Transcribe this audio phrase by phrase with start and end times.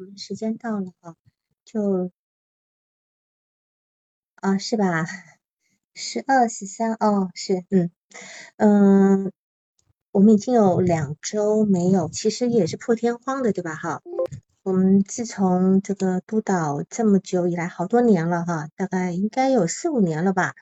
[0.00, 1.14] 我们时间到了哈，
[1.62, 2.10] 就
[4.36, 5.04] 啊是吧？
[5.92, 7.90] 十二十三哦，是，嗯
[8.56, 9.32] 嗯，
[10.10, 13.74] 我们已经有两周没有，其实也是破天荒的，对吧？
[13.74, 14.00] 哈，
[14.62, 20.54] 我们自从这个督导这么久以来，好多年了哈，大概应该有四五年了吧，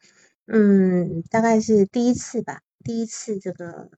[0.46, 3.88] 嗯，大概是第一次吧，第一次这个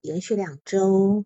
[0.00, 1.24] 连续两周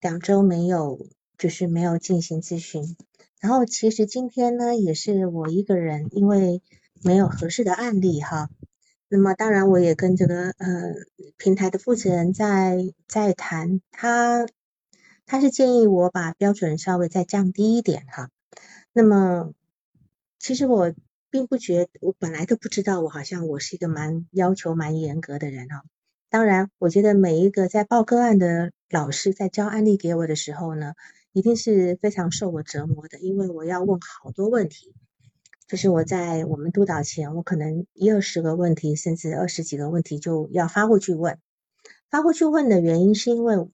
[0.00, 0.98] 两周没有。
[1.40, 2.96] 就是没有进行咨询，
[3.40, 6.60] 然后其实今天呢也是我一个人，因为
[7.02, 8.50] 没有合适的案例哈。
[9.08, 10.94] 那么当然我也跟这个呃
[11.38, 12.76] 平台的负责人在
[13.08, 14.46] 在谈，他
[15.24, 18.28] 他是建议我把标准稍微再降低一点哈。
[18.92, 19.54] 那么
[20.38, 20.92] 其实我
[21.30, 25.84] 并不觉，我本来都不知道，我好像我是一个蛮要求蛮严格的人哈。
[26.28, 30.92] 当然，我觉得每一个在报个案的老师在教案例给我的时候呢。
[31.32, 34.94] 一定是非常受我折磨的，因为我要问好多问题。
[35.68, 41.38] 就是我在我们督导前，我可能一二十个问题，甚至二十几个问题就要发过去问。
[42.10, 43.68] 发过去问的原因是因为，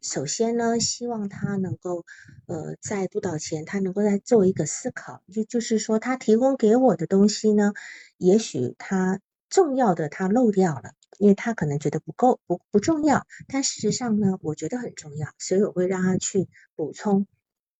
[0.00, 2.04] 首先呢，希望他能够，
[2.46, 7.72] 呃，在督导前，他能够再做一个思考，就就是说，他提供给我的东西呢，
[8.16, 9.18] 也许他
[9.54, 10.90] 重要的他漏掉了。
[11.20, 17.28] 因为他可能觉得不够不不重要，但事实上呢，我觉得很重要，所以我会让他去补充。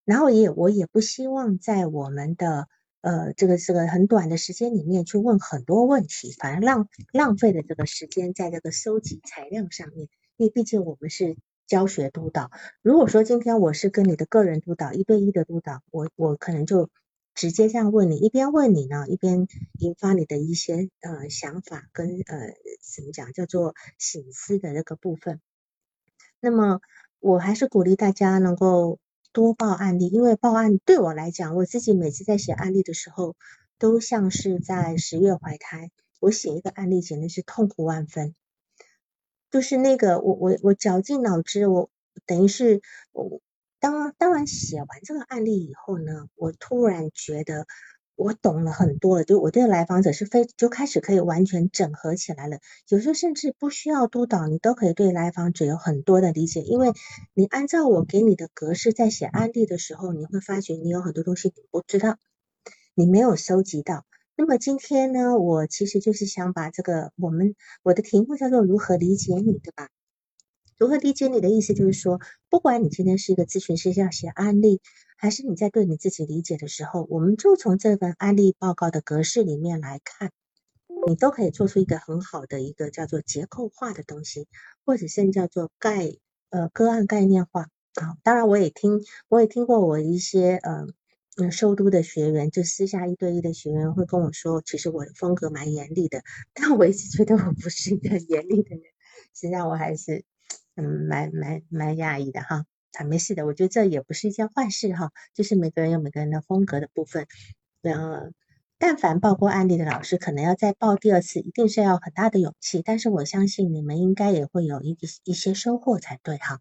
[0.05, 2.69] 然后也我也不希望在我们的
[3.01, 10.09] 呃这个这个很短的时间里面去问很多问题，反而浪浪费了这个时间在这个收集材料上面。
[10.37, 16.89] 因为毕竟我们是教学督导，如果说今天我是跟你的个人督导一对一的督导，我我可能就。
[17.35, 19.49] 直接这样问你，一边问你呢，一边
[19.81, 25.41] 引发你的一些呃想法跟呃怎么讲叫做醒思的那个部分。
[26.39, 26.81] 那么
[27.19, 29.01] 我还是鼓励大家能够
[29.33, 33.35] 多报案例，因为报案对我来讲，我自己每次在写案例的时候，
[33.79, 35.91] 都像是在十月怀胎。
[36.21, 38.35] 我写一个案例简直是痛苦万分，
[39.51, 41.91] 就是那个我我我绞尽脑汁，我
[42.27, 42.81] 等于是
[43.11, 43.41] 我。
[43.85, 47.67] 当当然写完这个案例以后呢，我突然觉得
[48.17, 52.61] 我懂了很多了，就我对来访者是非就开始可以完全整合起来了。
[52.89, 56.95] 有时候甚至不需要督导，你都可以对来访者有很多的理解，因为
[57.35, 62.17] 你按照我给你的格式在写案例的时候，你会发觉你有很多东西你不知道，
[62.95, 64.07] 你没有收集到。
[64.35, 69.91] 那么今天呢，我其实就是想把这个我们我的题目叫做如何理解你，对吧？
[70.77, 71.73] 如何理解你的意思？
[71.73, 72.21] 就是说，
[72.51, 74.81] 不管你今天是一个咨询师要写案例，
[75.17, 80.33] 还是你在对你自己理解的时候，我们就从这份案例报告的格式里面来看，
[81.07, 84.49] 你都可以做出一个很好的一个叫做结构化的东西，
[84.85, 86.11] 或者是叫做概
[86.51, 88.17] 呃个案概念化啊。
[88.25, 90.89] 当然，我也听我也听过我一些呃
[91.37, 98.83] 嗯收督的学员，就私下一对一的学员会跟我说，其实我的风格蛮严厉的， 但我一直觉得我不是一个严厉的人，
[99.35, 100.25] 实际上我还是。
[100.77, 102.65] 嗯，蛮蛮蛮讶异的哈，
[102.95, 107.27] 啊，没事的，我觉得这也不是一件坏事哈，就是每个人有每个人的风格的部分。
[107.83, 108.31] 呃，
[108.79, 112.83] 但凡报过案例的老师，可能要再报第二次，一定是要很大的勇气。
[112.83, 116.61] 但是我相信你们应该也会有一一些收获才对哈。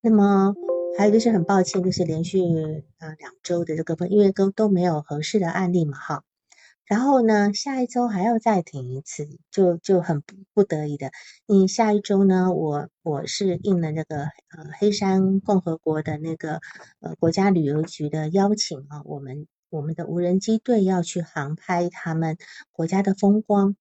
[0.00, 0.56] 那么
[0.96, 2.40] 还有就是很抱歉，就是连续
[2.98, 6.24] 呃两周的这个因为都都没有合适的案例嘛哈。
[6.86, 11.10] 然后呢，下一周还要再停一次，就就很不不得已的。
[11.46, 16.60] 你下一周呢，我我是应了那个呃黑山共和国的那个
[17.00, 22.36] 呃国家旅游局的邀请啊，我们我们的无人机队要去航拍他们
[22.70, 23.74] 国家的风光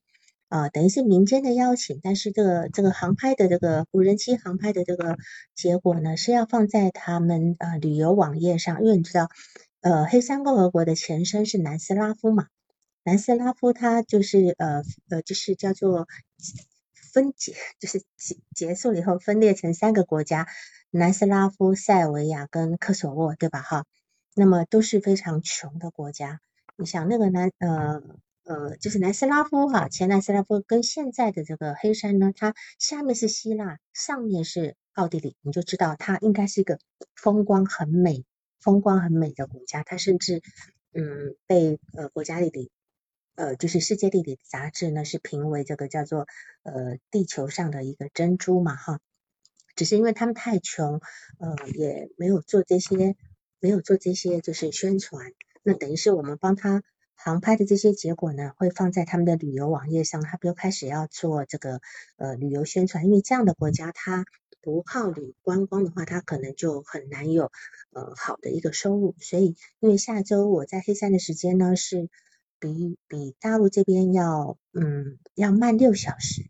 [0.49, 5.15] 啊，等于是民间的邀请，但是这个这个航拍的这个无人机航拍的这个
[5.53, 9.29] 结果呢，是要放在他们呃旅游网页上，因为你知道
[9.81, 12.47] 呃黑山共和国的前身是南斯拉夫嘛。
[13.05, 16.07] 南斯拉夫，它就是呃呃，就是叫做
[17.13, 20.47] 分解，就是结结束了以后分裂成三个国家：
[20.89, 23.61] 南斯拉夫、塞尔维亚跟科索沃，对吧？
[23.61, 23.85] 哈，
[24.33, 26.41] 那么都是非常穷的国家。
[26.77, 28.01] 你想那个南呃
[28.43, 36.79] 呃，就是南斯拉夫哈，前南斯拉夫跟现在的这个黑山呢，它下面是希腊，上面是奥地利，你就知道它应该是一个
[37.15, 38.25] 风光很美、
[38.59, 39.83] 风光很美的国家。
[39.83, 40.41] 它甚至
[40.91, 42.71] 嗯被呃国家里的
[43.35, 46.27] 呃，就是世界地理杂志呢，是评为这个叫做
[46.63, 48.99] 呃地球上的一个珍珠嘛，哈。
[49.75, 51.01] 只是因为他们太穷，
[51.37, 53.17] 呃，也没有做这些，
[53.59, 55.33] 没有做这些就是宣传。
[55.63, 56.81] 那等于是我们帮他
[57.13, 61.81] 航拍的这些结果呢，会放在他们的旅游网页上，他们又开始要做这个
[62.15, 63.05] 呃旅游宣传。
[63.05, 64.23] 因为这样的国家，它
[64.61, 67.51] 不靠旅观光的话，他可能就很难有
[67.91, 69.13] 呃好的一个收入。
[69.19, 72.09] 所以，因为下周我在黑山的时间呢是
[72.73, 76.49] 比比大陆这边要嗯要慢六小时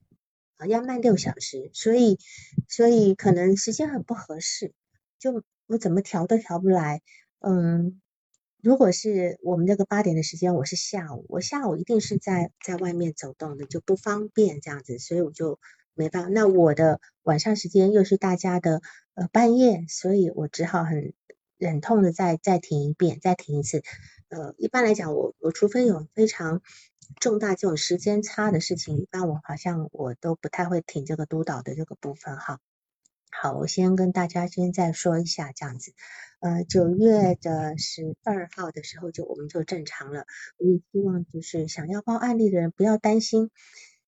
[0.58, 2.20] 啊，要慢六小时，所以
[2.68, 4.74] 所以可能时间很不合适，
[5.20, 7.02] 就我怎么调都调不来。
[7.40, 8.02] 嗯，
[8.62, 15.60] 如果是我们这个八点的时间，我是下午，我下午一定是在在外面走动的，就不方便这样子，所以我就。
[15.98, 18.82] 没办法，那我的晚上时间又是大家的
[19.14, 21.14] 呃半夜，所以我只好很
[21.58, 23.82] 忍痛的再再停一遍，再停一次。
[24.30, 26.62] 呃，一般来讲，我我除非有非常
[27.20, 32.60] 重大这种时间差的事情，一般我好像我都不太会停这个督导的这个部分哈。
[33.32, 35.94] 好，我先跟大家先再说一下这样子。
[36.40, 40.26] 呃，九月的十二号的时候就我们就正常了。
[40.58, 43.52] 我也希望就是想要报案例的人不要担心。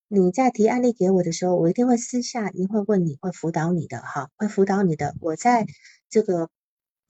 [0.08, 5.14] 你在提案例给我的时候，我一定会私下一定会问你，会辅导你的哈，会辅导你的。
[5.20, 5.66] 我在
[6.08, 6.48] 这个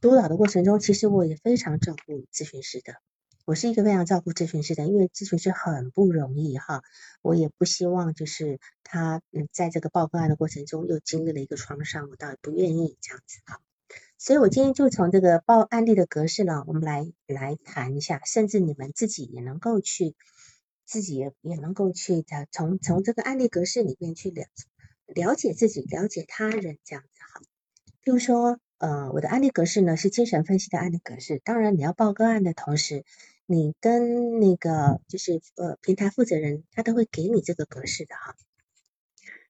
[0.00, 2.94] 督导的过程中，其实我也非常照顾咨询师的。
[3.44, 6.82] 我是一个非常照顾咨询师的，因为咨询师很不容易哈。
[7.22, 13.60] 我也不希望就是他嗯在这个报个案的过程中又经历了一个创伤，我倒也不愿意这样子哈。
[14.18, 20.14] 所以我今天就从这个报案例的格式呢，我们来来谈一下，甚至你们自己也能够去。
[20.90, 24.46] 自己也也能够去的，从从这个案例格式里面去了
[25.06, 27.42] 了解自己，了解他人这样子哈。
[28.00, 31.40] 比如说，呃，我的案例格式呢是精神分析的案例格式。
[31.44, 33.04] 当然，你要报个案的同时，
[33.44, 38.36] 你跟那个就是呃平台负责人，他都会给你这个格式的哈。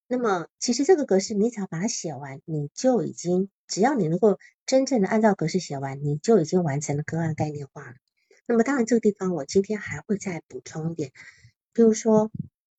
[0.06, 7.94] 那么，其实这个格式你只要把它写完，你就已经只要你能够真正的按照格式写完，你就已经完成了个案概念化了。
[8.46, 11.12] 那么当然，这个地方我今天还会再补充一点，
[11.74, 12.30] 比如说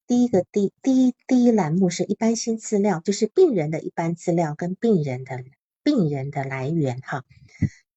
[0.07, 5.43] 第一个第第一第一栏目是一般性资料，就是病人的一般资料跟病人的
[5.83, 7.23] 病人的来源哈。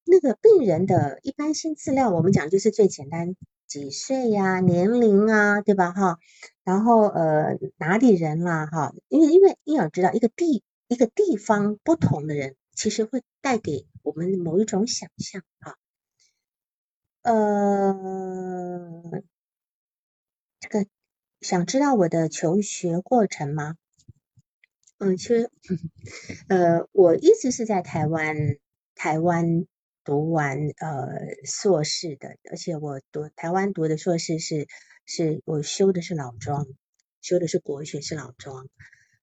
[0.04, 3.36] 那个病人的一般性资料，我们讲就是最简单，
[3.66, 6.18] 几岁呀、年龄啊，对吧哈？
[6.64, 8.92] 然后呃哪里人啦哈？
[9.08, 15.76] 因为因为你要知道一个地一个地方不同的人，其实会带给我们某一种想象哈。
[17.22, 19.22] 呃，
[20.60, 20.86] 这个
[21.40, 23.76] 想知道我的求学过程吗？
[25.04, 25.50] 嗯，其实，
[26.48, 28.36] 呃，我一直是在台湾，
[28.94, 29.66] 台湾
[30.04, 31.08] 读完呃
[31.44, 34.68] 硕士的，而且我读台湾读的硕士是
[35.04, 36.68] 是我修的是老庄，
[37.20, 38.68] 修的是国学是老庄。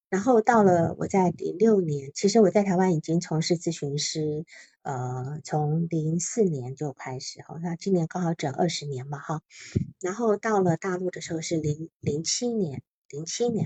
[0.10, 4.44] 然后到了我在零六年，其实我在台湾已经从事咨询师，
[4.82, 9.42] 呃，从零四年就开始哈，那今年刚好整二十年嘛哈。
[10.02, 13.66] 然后到了大陆的时候是零零七年，零七年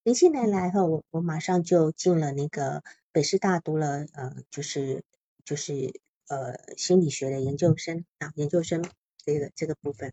[0.00, 2.82] 的，零七年来后，我我马上就进了那个
[3.12, 5.04] 北师大读了呃，就是
[5.44, 8.84] 就是呃心理学的研究生啊，研究生
[9.24, 10.12] 这个这个部分，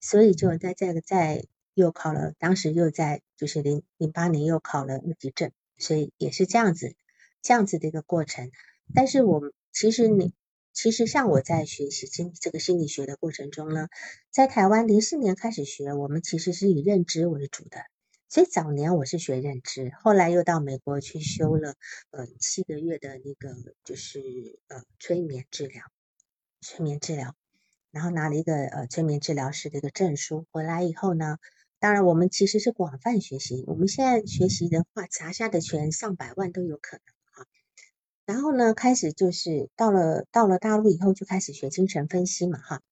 [0.00, 1.44] 所以就在这个在。
[1.76, 6.94] 又考了，当时又在就是零零八年又考了二级证，所以也是这样子
[7.42, 8.52] 这样子的一个过程。
[8.94, 10.32] 但是我们其实你
[10.72, 13.88] 其实像我在学习心这个心理学的过程中呢，
[14.30, 17.78] 在台湾零四年开始学，我们其实是以认知为主的。
[18.34, 21.76] 所以早年我是学认知，后来又到美国去修了
[22.10, 25.84] 呃七个月的那个就是呃催眠治疗，
[26.60, 27.36] 催眠治疗，
[27.92, 31.38] 然后拿了一个呃催眠治疗师的一个证书，回来以后呢。
[31.78, 33.62] 当然，我们其实是广泛学习。
[33.68, 37.46] 我们现在学习的话，砸下的钱上百万都有可能哈。
[38.26, 42.82] 然后呢，开始就是到了到了大陆以后，就开始学精神分析嘛哈。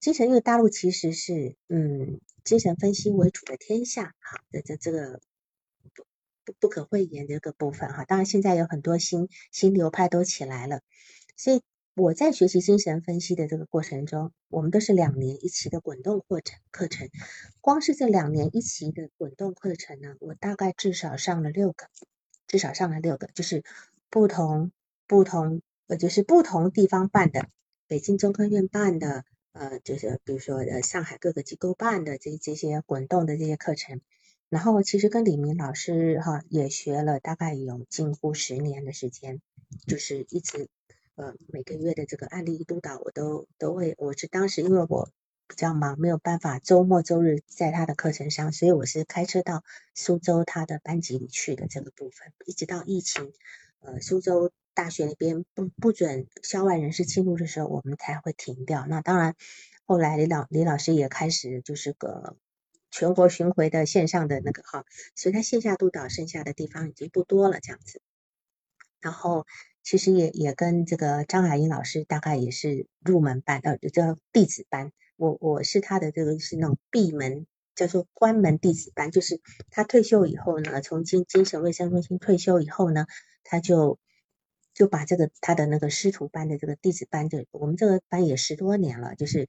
[0.00, 5.20] 精神因为大陆其实是嗯精神分析为主的天下哈，这这这个
[5.94, 6.04] 不
[6.44, 8.04] 不不可讳言的一个部分哈。
[8.04, 10.80] 当然现在有很多新新流派都起来了，
[11.36, 11.62] 所以。
[11.94, 17.10] 我在学习精神分析的这个过程中，我们都是两年一期的滚动课程课程。
[17.60, 21.88] 光是这两年一期的滚动课程呢，我大概至少上了六个，
[22.46, 23.62] 至少上了六个，就是
[24.08, 24.72] 不同
[25.06, 27.50] 不同呃，就是不同地方办的，
[27.88, 34.00] 北京中科院办的，呃，就是比如说呃上海各个机构办的这这些滚动的这些课程。
[34.48, 39.40] 然后其实跟李明老师哈也学了大概有近乎十年的时间，
[39.86, 40.68] 就是一直。
[41.14, 43.94] 呃，每个月的这个案例督导，我都都会。
[43.98, 45.10] 我是当时因为我
[45.46, 49.62] 比较忙，没有办法周末周日在他的课程上，所以我是开车到
[49.94, 52.32] 苏州他的班级里去的这个部分。
[52.46, 53.34] 一直到疫情，
[53.80, 58.86] 呃，苏州大学那边不不准校外人士进入的时候，我们才会停掉。
[58.86, 59.34] 那当然，
[59.86, 62.36] 后来李老李老师也开始就是个
[62.90, 68.00] 全国巡回的线上的那个哈，所以他线下督导剩下的地方已经不多了，这样子。
[69.00, 69.46] 然后
[69.82, 83.06] 其实也也跟这个张海英老师大概也是入门班呃叫弟子班，我我是他的这个是那种闭门叫做关门弟子班，就是他退休以后呢，从精精神卫生中心退休以后呢，
[83.42, 83.98] 他就
[84.74, 89.48] 就把这个他的那个师徒班的这个弟子班，就我们这个班也十多年了，就是。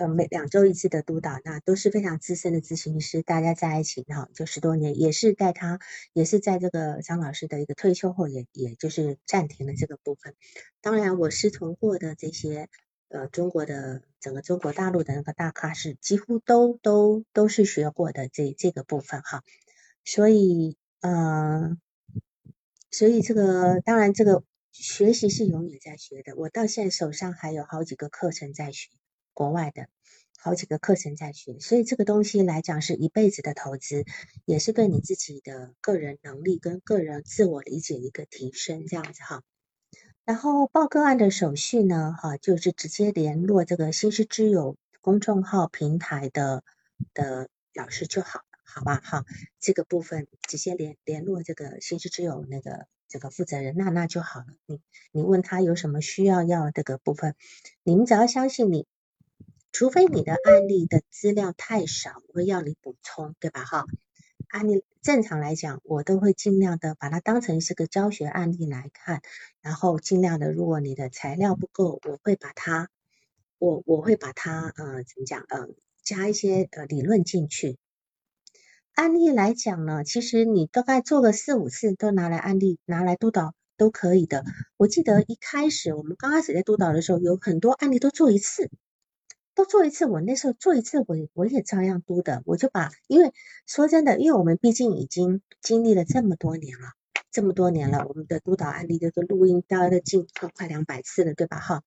[0.00, 5.80] 呃，每两周一次的督导，那都是非常资深的咨询师，大家在一起哈，就十多年，也是带他，
[6.14, 10.34] 也是在这个张老师的一个退休后，也也就是暂停了这个部分。
[10.80, 12.70] 当然，我师从过的这些
[13.08, 19.44] 呃中国的整个中国大陆的那个大咖是几乎都都都是学过的这这个部分哈。
[20.06, 21.78] 所以，嗯，
[22.92, 28.88] 所以这个当然这个学习是永远在学的，我到现在手上还有好几个课程在学。
[29.34, 29.86] 国外的
[30.38, 34.04] 好几个课程在学，所以这个东西来讲是一辈子的投资，
[34.44, 39.42] 也是对你自己的个人能力跟个人自我理解一个提升，这样子哈。
[40.26, 46.62] 然后报个案的手续呢，哈，就是直接联络这个新师之友公众号平台的
[47.14, 48.42] 的老师就好，
[48.74, 49.24] 好吧哈。
[49.60, 54.46] 这个部分直接联联络这个新师之友那个这个负责人，那那就好了。
[54.66, 54.80] 你
[55.12, 57.34] 你问他有什么需要要这个部分，
[57.82, 58.86] 你们只要相信你。
[59.74, 63.64] 除非你的案例的资料太少，我会要你补充，对吧？
[63.64, 63.86] 哈，
[64.48, 69.22] 案例正常来讲，我都会尽量的把它当成是个教学案例来看，
[69.62, 72.90] 然后尽量的，如果你的材料不够，我会把它，
[73.56, 75.70] 我我会把它，呃，怎么讲，呃，
[76.02, 77.78] 加一些呃理论进去。
[79.02, 84.44] 案例来讲呢，其实你大概做个四五次，都拿来案例拿来督导都可以的。
[84.76, 88.70] 我记得一开始我们刚开始在督导的时候，有很多案例都做一次。
[89.56, 93.32] 都做一次，我那时候做一次，我我也照样督的，我就把，因为
[93.66, 96.92] 说真的，因为我们毕竟已经经历了这么多年了，
[97.32, 101.58] 这么多年了，我们的督导案例这个录音大概都近快快两百次了，对吧？
[101.58, 101.82] 哈，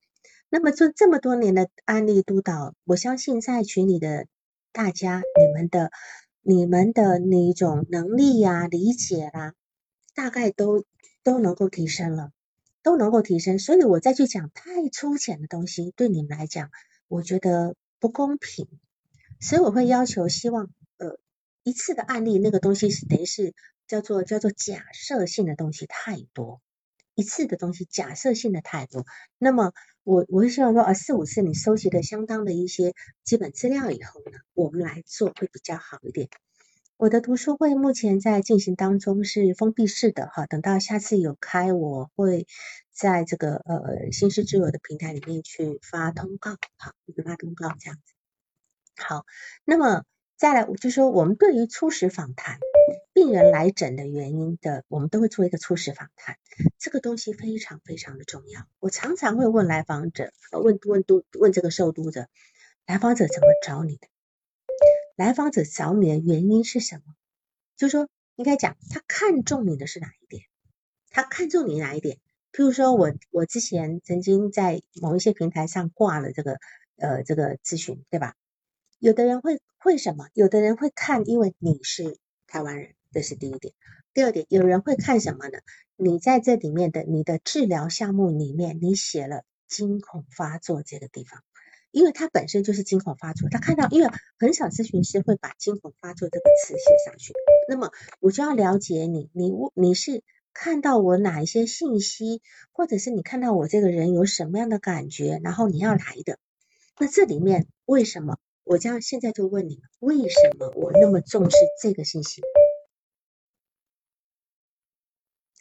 [0.49, 4.27] 那么做这么多年的案例督导，我相信在群里的
[4.73, 5.91] 大家，你们的
[6.47, 9.55] 你们的那一种能力呀、理解啦，
[10.13, 10.85] 大概都
[11.23, 12.31] 都能够提升了，
[12.83, 16.69] 都能够提升，所以我再去讲太粗浅的东西，对你们来讲。
[17.07, 18.67] 我觉得不公平，
[19.39, 21.17] 所以我会要求，希望呃
[21.63, 23.55] 一次的案例那个东西是等于是
[23.87, 26.61] 叫做叫做假设性的东西太多，
[27.15, 29.05] 一次的东西假设性的太多，
[29.37, 32.93] 那么我我会希望说啊四五次你收集的相当的一些
[33.23, 36.29] 基本资料以后呢，我们来做会比较好一点。
[36.97, 40.45] 我的读书会目前在进行当中，是封闭式的哈。
[40.45, 42.47] 等到下次有开，我会
[42.93, 46.93] 在这个呃新诗之友的平台里面去发通告，好，
[47.25, 48.13] 发通告这样子。
[48.95, 49.25] 好，
[49.65, 50.05] 那么
[50.37, 52.59] 再来，我就说我们对于初始访谈
[53.13, 56.37] 病人来诊的原因的，我们都会做一个初始访谈，
[56.77, 58.67] 这个东西非常非常的重要。
[58.79, 62.27] 我常常会问来访者，问问都问这个受督者，
[62.85, 64.07] 来访者怎么找你的？
[65.15, 67.15] 来访者找你的原因是什么？
[67.77, 70.43] 就是说，应该讲他看中你的是哪一点？
[71.09, 72.17] 他看中你哪一点？
[72.51, 76.59] 譬如说我我之前曾经在某一些平台上挂了这个
[76.97, 78.35] 呃这个咨询，对吧？
[78.99, 80.27] 有的人会会什么？
[80.33, 82.17] 有的人会看，因为你是
[82.55, 83.73] 台湾人，这是第一点。
[84.13, 85.59] 第二点，有人会看什么呢？
[85.97, 91.43] 你在这里面的你的治疗项目里面，你写了惊恐发作这个地方。
[91.91, 94.09] 因为他本身就是惊恐发作，他看到，因为
[94.39, 97.33] 很少咨询师会把惊恐发作这个词写上去。
[97.67, 106.39] 那么我就要了解你，你你是看到我哪一些信息，或者是你看到我这个人有什么样的感觉，然后你要来的。
[106.97, 108.37] 那这里面为什么？
[108.65, 112.41] 我将现在就问你，为什么我那么重视这个信息？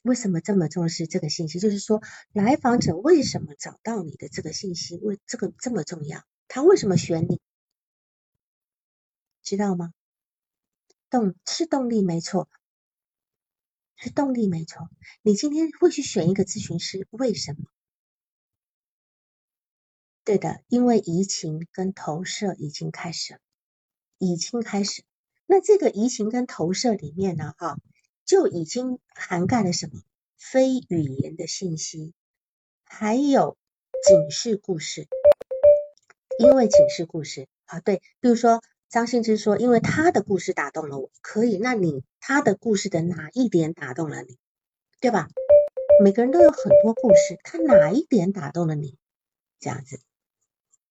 [0.02, 1.60] 为什么这么重视这个信息？
[1.60, 2.00] 就是说，
[2.32, 4.96] 来访者为什么找到你的这个信息？
[4.96, 6.24] 为这个这么重要？
[6.48, 7.40] 他为什么选你？
[9.42, 9.92] 知道吗？
[11.10, 12.48] 动是动力没错，
[13.96, 14.88] 是动力没错。
[15.20, 17.64] 你今天会去选一个咨询师，为什么？
[20.24, 23.40] 对的，因为移情跟投射已经开始了，
[24.18, 25.02] 已经开始。
[25.46, 27.54] 那这个移情跟投射里面呢？
[27.58, 27.76] 哈。
[28.26, 30.00] 就已经涵盖了什么
[30.38, 32.14] 非语言的信息，
[32.86, 33.58] 还有
[34.02, 35.06] 警示故事。
[36.38, 44.38] 因为警示故事啊，对，比如说张信之说，因为他的故事打动了我，可以，那你他的故事的哪一点打动了你，
[45.02, 45.28] 对吧？
[46.02, 48.96] 每个人都有很多故事，他哪一点打动了你？
[49.60, 50.00] 这样子，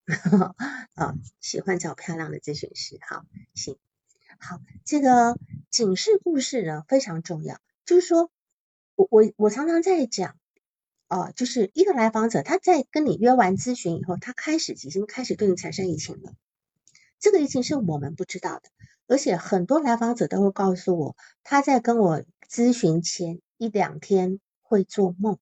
[0.95, 3.77] 啊，喜欢找漂亮的咨询师，好，行。
[4.39, 5.37] 好，这个
[5.69, 8.29] 警示故事呢非常重要，就是说
[8.95, 10.35] 我我我常常在讲，
[11.07, 16.33] 哦，就是一个来访者他在跟你约完咨询以后，他开始已经开始对你产生移情了。
[17.19, 18.63] 这个移情是我们不知道的，
[19.07, 25.39] 而且很多来访者都会告诉我，他在跟我咨询前一两天会做梦。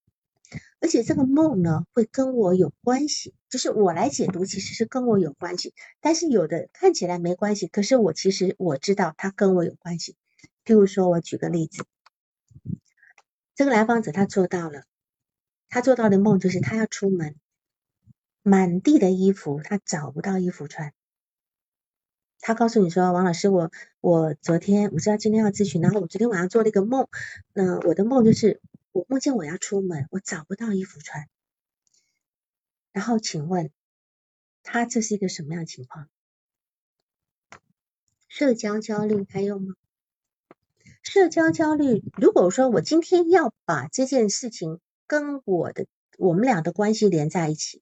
[0.81, 5.75] 而且这个梦呢，会跟我有关系，就是我来解读，其实是跟我有关系。
[5.99, 10.15] 但是有的看起来没关系，可是我其实我知道它跟我有关系。
[10.65, 11.85] 譬如说，我举个例子，
[13.53, 14.85] 这个来访者他做到了，
[15.69, 17.35] 他做到的梦就是他要出门，
[18.41, 20.93] 满地的衣服，他找不到衣服穿。
[22.39, 23.69] 他告诉你说：“王老师，我
[23.99, 27.07] 我昨天我知道今天要咨询，然后我昨天晚上做了一个梦，
[27.53, 28.59] 那我的梦就是。”
[28.91, 31.29] 我梦见我要出门，我找不到衣服穿。
[32.91, 33.71] 然后请问
[34.63, 36.09] 他这是一个什么样的情况？
[38.27, 39.75] 社交焦虑还有吗？
[41.03, 47.81] 社交焦虑，如果说我今天要把这件事情跟我的我们俩的关系连在一起，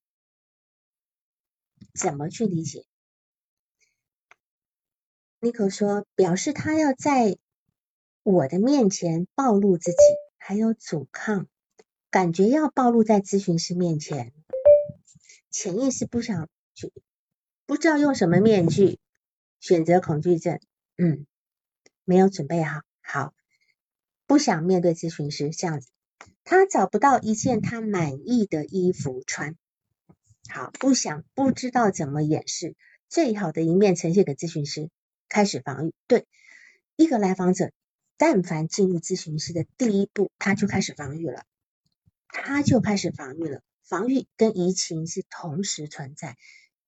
[1.94, 2.86] 怎么去理解？
[5.40, 7.38] 妮可说，表示他要在
[8.24, 9.98] 我的面前暴露自己。
[10.50, 11.46] 还有阻抗，
[12.10, 14.34] 感觉要暴露在咨询师面前，
[15.52, 16.92] 潜意识不想去，
[17.68, 18.98] 不知道用什么面具，
[19.60, 20.60] 选择恐惧症，
[20.98, 21.28] 嗯，
[22.04, 23.36] 没有准备好，好，
[24.26, 25.90] 不想面对咨询师这样子，
[26.44, 29.56] 他找不到一件他满意的衣服穿，
[30.50, 32.76] 好，不想不知道怎么掩饰
[33.08, 34.90] 最好的一面呈现给咨询师，
[35.28, 36.26] 开始防御，对
[36.96, 37.72] 一个来访者。
[38.20, 41.46] 但凡进入咨询室的第一步，他就开始防御了，
[42.28, 43.62] 他就开始防御了。
[43.82, 46.36] 防御跟移情是同时存在，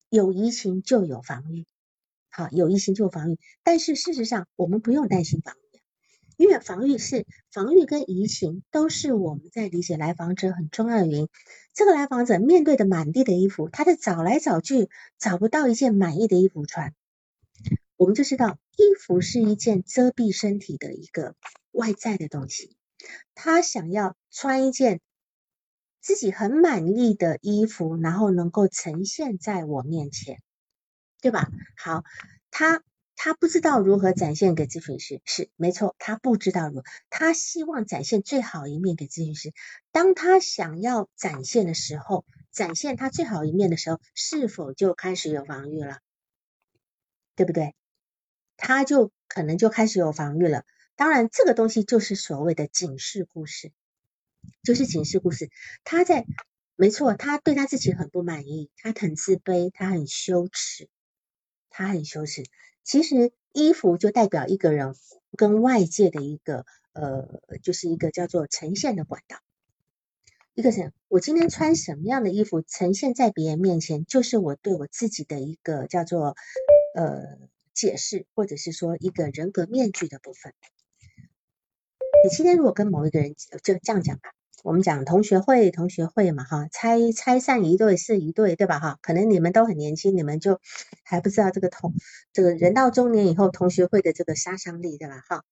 [0.09, 1.65] 有移情就有防御，
[2.29, 3.39] 好，有移情就有防御。
[3.63, 5.79] 但是事实上，我们不用担心防御，
[6.35, 11.29] 因为防御是防御跟移情都是我们在理解来访者很重要的原因。
[11.73, 16.93] 这个来访者面对的满地的衣服，他在找来找去找不到一件满意的衣服穿。
[18.01, 21.35] 我们就知道，衣服是一件遮蔽身体的一个
[21.69, 22.75] 外在的东西。
[23.35, 25.01] 他想要穿一件
[25.99, 30.41] 自己很满意的衣服，然后能够呈现在我面前，
[31.21, 31.47] 对吧？
[31.77, 32.03] 好，
[32.49, 32.81] 他
[33.15, 39.53] 他不知道如何展现给咨询师，是没错，他不知道如，他希望展现最好一面给咨询师。
[39.91, 45.99] 当他想要展现的时候，展现他最好一面的时候，是否就开始有防御了？
[47.35, 47.75] 对不对？
[48.62, 50.63] 他就可能就开始有防御了。
[50.95, 53.71] 当然，这个东西就是所谓的警示故事，
[54.62, 55.50] 就是警示故事。
[55.84, 56.26] 他在
[56.76, 60.88] 没错，他对他自己很不满意，他很自卑，他很羞耻，
[61.71, 62.43] 他很羞耻。
[62.84, 64.93] 其实衣服就代表一个人
[65.36, 69.38] 跟外界的一个呃，就是一个叫做呈现的管道。
[70.54, 76.36] 一个是，我今天穿什么样的衣服呈现在别人面前，就是我对我自己的一个叫做
[76.95, 77.50] 呃。
[77.73, 80.53] 解释，或者是说一个人格面具的部分。
[82.23, 88.79] 你今天如果跟某一个人就这样讲吧，我们讲同学会，同学会嘛，哈，拆拆散一对是一对，对吧？
[88.79, 90.60] 哈，可能你们都很年轻，你们就
[91.03, 91.93] 还不知道这个同
[92.34, 95.21] 这个人到中年以后同学会的这个杀伤力，对吧？
[95.27, 95.43] 哈，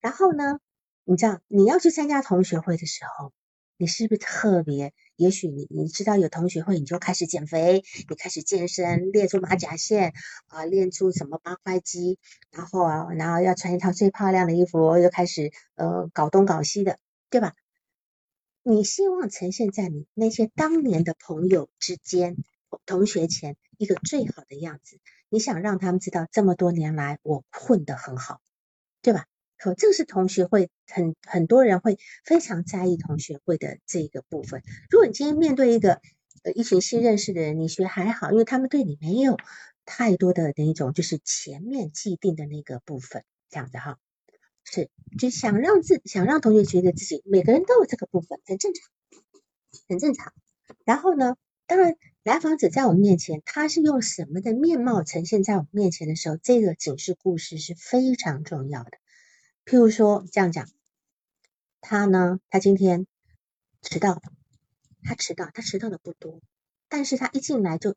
[0.00, 0.58] 然后呢，
[1.04, 3.32] 你知道你要去参加同学会的时候。
[3.80, 4.92] 你是不是特别？
[5.18, 10.12] 也许你你知道有同学会，你就开始减肥，你开始健身，练出马甲线
[10.46, 12.20] 啊，练出什么八块肌，
[12.52, 17.00] 然后啊，然后要穿一套最漂亮的衣服，又开始呃搞东搞西的，
[17.30, 17.54] 对吧？
[18.62, 22.36] 你希望呈现在你那些当年的朋友之间、
[22.86, 28.40] 同学前一个最好的样子，你想让他们知道这么多年来我混得很好，
[29.02, 29.26] 对吧？
[29.58, 34.62] 可这个是同学会，很很多人会非常在意同学会的这个部分。
[34.88, 36.00] 如果你今天面对一个
[36.44, 39.36] 呃一群新认识的人，你觉得还好，因为他们对你没有
[39.84, 43.98] 太多的那种就是前面既定的那个部分，这样子哈，
[44.64, 48.88] 是就想让自想让同学觉得自己每个人都有这个部分，很正常，
[49.88, 50.32] 很正常。
[50.84, 58.90] 然后呢，当然来访者在我们面前，他是用什么的面貌呈现在我们面前的时候，这个警示故事是非常重要的。
[59.68, 60.66] 譬如说这样讲，
[61.82, 63.06] 他呢，他今天
[63.82, 64.22] 迟到，
[65.02, 66.40] 他迟到，他迟到的不多，
[66.88, 67.94] 但是他一进来就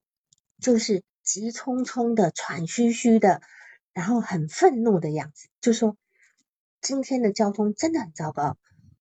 [0.60, 3.42] 就是急匆匆的、喘吁吁的，
[3.94, 5.96] 然后很愤怒的样子，就说
[6.82, 8.58] 今天的交通真的很糟糕，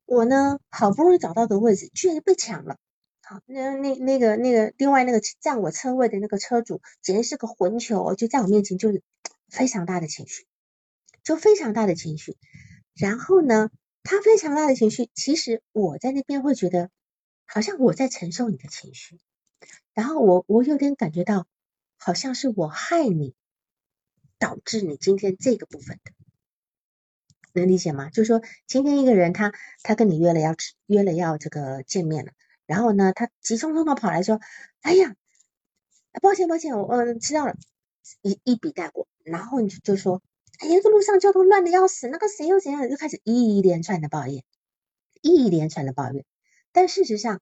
[0.06, 2.78] 我呢好不容易找到的位置，居然被抢了，
[3.22, 9.02] 好，那那那个那个另外那个占我车位的那个车主，简直是个混球，就在我面前就是
[9.48, 10.46] 非常大的情绪。
[11.22, 12.36] 就非常大的情绪，
[12.94, 13.70] 然后呢，
[14.02, 16.90] 他非常大的情绪，其实我在那边会觉得，
[17.46, 19.20] 好像我在承受你的情绪，
[19.94, 21.46] 然后我我有点感觉到，
[21.98, 23.34] 好像是我害你，
[24.38, 26.12] 导致你今天这个部分的，
[27.52, 28.08] 能理解吗？
[28.10, 29.52] 就是说，今天一个人他
[29.82, 30.54] 他跟你约了要，
[30.86, 32.32] 约了要这个见面了，
[32.66, 34.40] 然后呢，他急匆匆的跑来说，
[34.80, 35.14] 哎呀，
[36.22, 37.56] 抱歉抱歉，我嗯知道了，
[38.22, 40.22] 一一笔带过，然后你就就说。
[40.60, 44.44] 哎呀，这路上交通乱的要死，那个谁又怎样，又开始一连串的抱怨，
[45.22, 46.26] 一连串的抱怨。
[46.70, 47.40] 但事实上，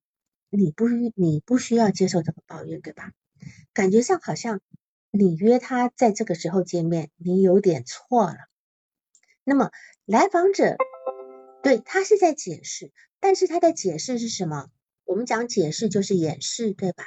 [0.50, 3.10] 你不你不需要接受这个抱怨，对吧？
[3.72, 4.60] 感觉上好像
[5.10, 8.36] 你约他在这个时候见面，你有点错了。
[9.42, 9.72] 那么
[10.04, 10.76] 来访者
[11.64, 14.70] 对他是在解释，但是他的解释是什么？
[15.04, 17.04] 我们讲解释就是掩饰，对吧？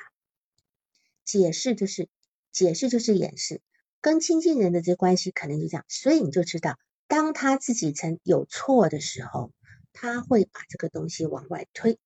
[1.24, 2.10] 解释就是
[2.52, 3.62] 解释就是掩饰。
[4.02, 9.52] 跟亲近人的这关系可能就这样，所以你就知道，当他自己曾有错的时候，
[9.94, 12.00] 他会把这个东西往外推，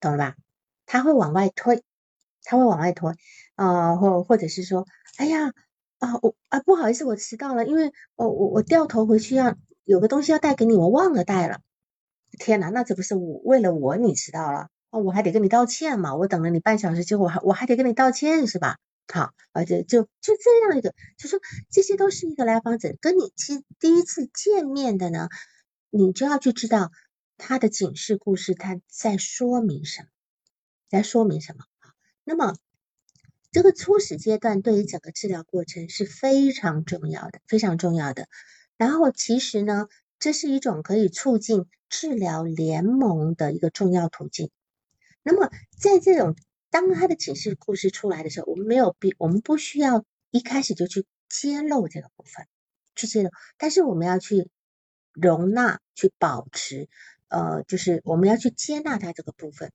[0.00, 0.36] 懂了吧？
[0.86, 1.82] 他会往外推，
[2.42, 3.14] 他会往外推，
[3.54, 4.86] 啊，或或者是说，
[5.18, 5.52] 哎呀，
[5.98, 11.60] 啊，我啊，不好意思，我迟到了，因为我我我掉头回去要有个东西要带给你，我忘了带了。
[12.40, 18.78] 天哪，那这不是我为了我你迟到了，哦，我还得跟你道歉嘛，我等了你半小时，结果还我还得跟你道歉是吧？
[19.08, 21.38] 好，而且就就这样一个，就说
[21.70, 25.28] 这些都是一个来访者跟你其第一次见面的呢，
[25.90, 26.90] 你就要去知道
[27.36, 30.08] 他的警示故事，他在说明什么，
[30.88, 31.92] 在说明什么啊？
[32.24, 32.56] 那么
[33.50, 38.28] 这个初始阶段对于整个治疗过程是非常重要的，非常重要的。
[38.78, 39.88] 然后其实呢，
[40.18, 44.50] 这是一种可以促进治疗联盟的一个重要途径。
[45.22, 46.34] 那么在这种
[46.72, 52.48] 当他的警示故事出来的时候，我们没有必，我们不需要一开始就去揭露这个部分，
[52.96, 54.48] 去揭露，但是我们要去
[55.12, 56.88] 容纳、去保持，
[57.28, 59.70] 呃，就是我们要去接纳他这个部分，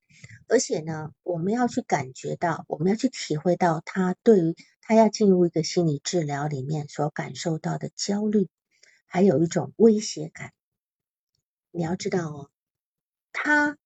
[0.47, 8.49] 而且呢，我们要去感觉到，我们要去体会到他对于他要进入一个心理治疗里面所感受到的焦虑，
[9.05, 10.51] 还有一种威胁感。
[11.69, 12.49] 你要知道哦，
[13.31, 13.77] 他。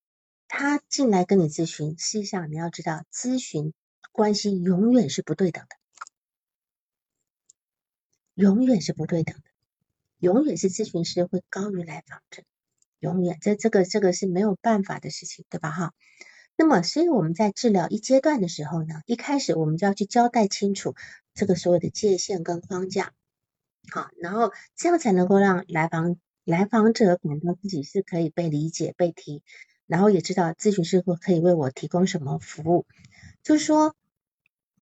[0.54, 3.74] 他进来跟你咨询，实际上你要知道，咨询
[4.12, 5.78] 关系永远是不对等的，
[8.34, 9.44] 永远是不对等的，
[10.20, 12.44] 永远是咨询师会高于来访者，
[13.00, 15.72] 永远这这个这个是没有办法的事情，对吧？
[15.72, 15.94] 哈，
[16.58, 20.96] 那么所以我们在治疗一阶段的时候呢，一开始我们就要去交代清楚
[21.34, 23.14] 这个所有的界限跟框架，
[23.90, 29.44] 好，然后这样才能够让来访来访者感到自己是可以被理解、被提。
[29.92, 32.86] 然后也知道咨询师会可以为我提供什么服务，
[33.44, 33.94] 就说，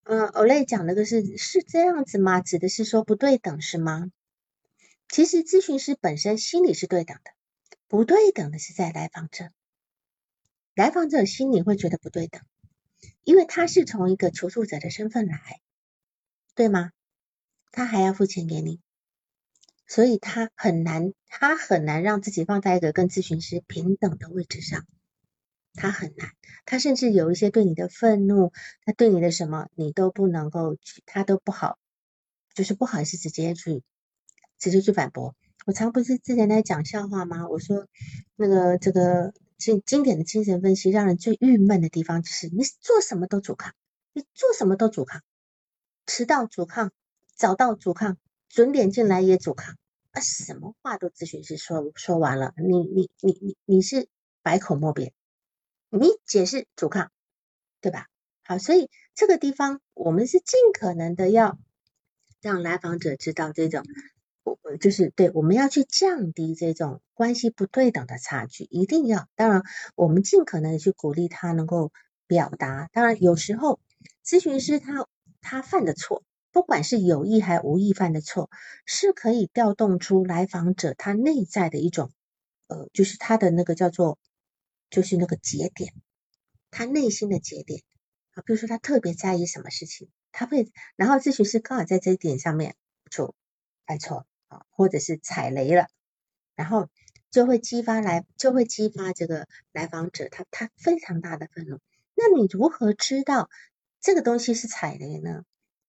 [0.04, 2.42] 嗯，Olay 讲那个是是这样子吗？
[2.42, 4.12] 指的是说不对等是吗？
[5.08, 7.32] 其实咨询师本身心里是对等的，
[7.88, 9.50] 不对等的是在来访者，
[10.76, 12.44] 来访者心里会觉得不对等，
[13.24, 15.60] 因为他是从一个求助者的身份来，
[16.54, 16.92] 对吗？
[17.72, 18.80] 他还要付钱给你。
[19.88, 24.86] 所以他很难，他很难让自己放在一个跟咨询师平等的位置上。
[25.80, 26.30] 他很难，
[26.66, 28.52] 他甚至有一些对你的愤怒，
[28.84, 31.80] 他对你的什么，你都不能够去，他都不好，
[32.54, 33.82] 就是不好意思直接去，
[34.60, 35.36] 直接去反驳。
[35.66, 37.48] 我常不是之前在讲笑话吗？
[37.48, 37.88] 我说
[38.36, 43.74] 那个这个经经典的精神分析，让人最郁闷的地方就是你做什么都阻抗，
[44.12, 45.22] 你做什么都阻抗，
[46.08, 46.92] 迟到阻抗，
[47.36, 48.18] 早到阻抗，
[48.50, 49.78] 准点进来也阻抗，
[50.12, 54.10] 啊，什么话都咨询师说说完了，你你你你你是
[54.42, 55.14] 百口莫辩。
[55.92, 57.12] 你解释阻抗，
[57.82, 58.06] 对吧？
[58.44, 61.58] 好，所以这个地方我们是尽可能的要
[62.42, 63.84] 让来访者知道这种，
[64.44, 69.28] 我就是对，我们要去降低这种关系不对等的差距，一定要。
[69.36, 69.64] 当然，
[69.96, 71.92] 我们尽可能的去鼓励他能够
[72.28, 72.88] 表达。
[72.94, 73.80] 当然，有时候
[74.24, 75.08] 咨询师他
[75.42, 78.52] 他犯的错，不管是有意还无意犯的错，
[78.86, 82.12] 是可以调动出来访者他内在的一种，
[82.68, 84.20] 呃，就是他的那个叫做。
[84.90, 85.94] 就是那个节点，
[86.72, 87.84] 他内心的节点
[88.32, 92.76] 啊，比如说他特别在意什么事情，他会，然后咨询师刚好在这一点上面
[93.12, 93.36] 就
[93.86, 95.88] 犯错啊，或者是踩雷了，
[96.56, 96.90] 然后
[97.30, 101.80] 就会激发来，就会激发这个来访者他他非常大的愤怒。
[102.16, 103.50] 那你如何知道
[104.02, 105.46] 这个东西是踩雷呢？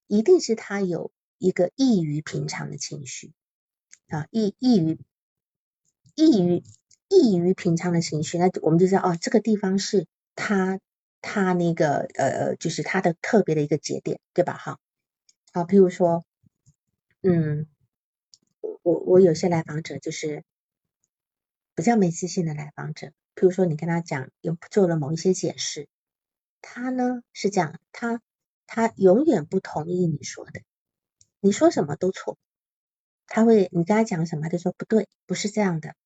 [0.07, 3.33] 一定是他有一个异于平常的情绪
[4.09, 4.99] 啊，异异于
[6.15, 6.63] 异于。
[7.11, 10.79] 异于平常的情绪，那我们就知道哦，这个地方是他
[11.21, 14.55] 他那个呃呃，就是他的特别的一个节点，对吧？
[14.57, 14.79] 哈，
[15.53, 16.25] 好，譬如说，
[17.23, 17.67] 嗯，
[18.83, 20.45] 我我有些来访者就是，
[21.75, 25.89] 比较没自信的来访者，譬如说你跟他讲有做了某一些解释，
[26.63, 28.21] 他呢是这样，他
[28.69, 30.63] 他永远不同意你说的，
[31.41, 32.39] 你说什么都错，
[33.27, 35.97] 他会你跟他讲什么，他就说不对，不是这样的，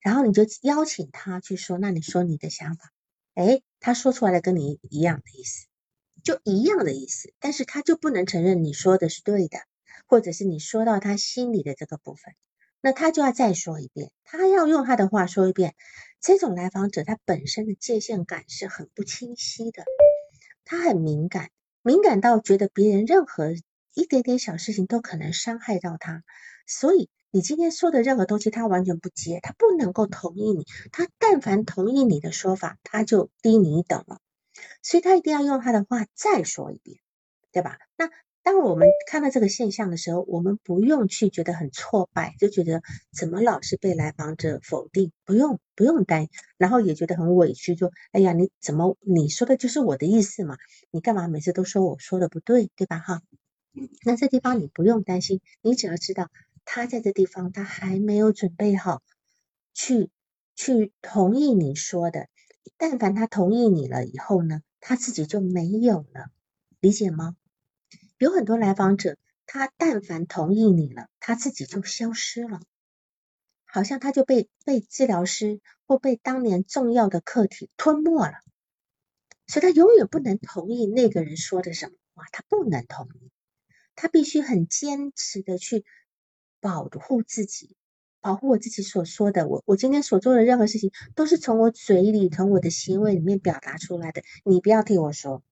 [0.00, 2.92] 然后你就邀请他去说，那你说你的想法，
[3.34, 5.66] 哎，他说出来的跟你一样的意思，
[6.22, 9.58] 就一样的意思，但是他就不能承认你说的是对的，
[10.06, 12.34] 或者是你说到他心里的这个部分。
[12.80, 15.74] 那他就要再说一遍，他要用他的话说一遍。
[16.20, 19.84] 这种来访者他本身的界限感是很不清晰的，
[20.64, 21.50] 他很敏感，
[21.82, 23.52] 敏感到觉得别人任何
[23.94, 26.22] 一点点小事情都可能伤害到他，
[26.68, 34.20] 所以你今天说的任何东西他完全不接，他不能够同意你，他但凡同意你的说法，他就低你一等了，
[34.82, 36.98] 所以他一定要用他的话再说一遍，
[37.52, 37.78] 对吧？
[37.96, 38.10] 那。
[38.44, 42.80] 当我们看到这个现象的时候，我们不用去觉得很挫败，就觉得
[43.12, 50.56] 怎么老是被来访者否定，不用不用担，然后也觉得很委屈，就哎呀，你怎么你说的就是我的意思嘛？
[50.90, 52.98] 你干嘛每次都说我说的不对，对吧？
[53.00, 53.20] 哈，
[54.06, 56.30] 那这地方你不用担心，你只要知道
[56.70, 59.02] 他在这地方他还没有准备好
[59.72, 60.10] 去
[60.54, 62.28] 去同意你说的，
[62.76, 66.30] 但凡他同意你了以后呢，他自己就没有了，
[66.78, 67.34] 理解吗？
[68.18, 72.60] 有很多来访者，他但凡同意你了，他自己就消失了，
[73.64, 78.34] 好像他就被被治疗师或被当年重要的课题吞没了，
[79.46, 83.30] 所以他永远不能同意那个人说的什么话，他不能同意，
[83.94, 85.86] 他必须很坚持的去
[86.60, 87.76] 保护自己，
[88.20, 95.42] 保护我自己所说的，我我今天所做的任何事情都是从我嘴里、从我的行为里面表达出来的，你不要替我说，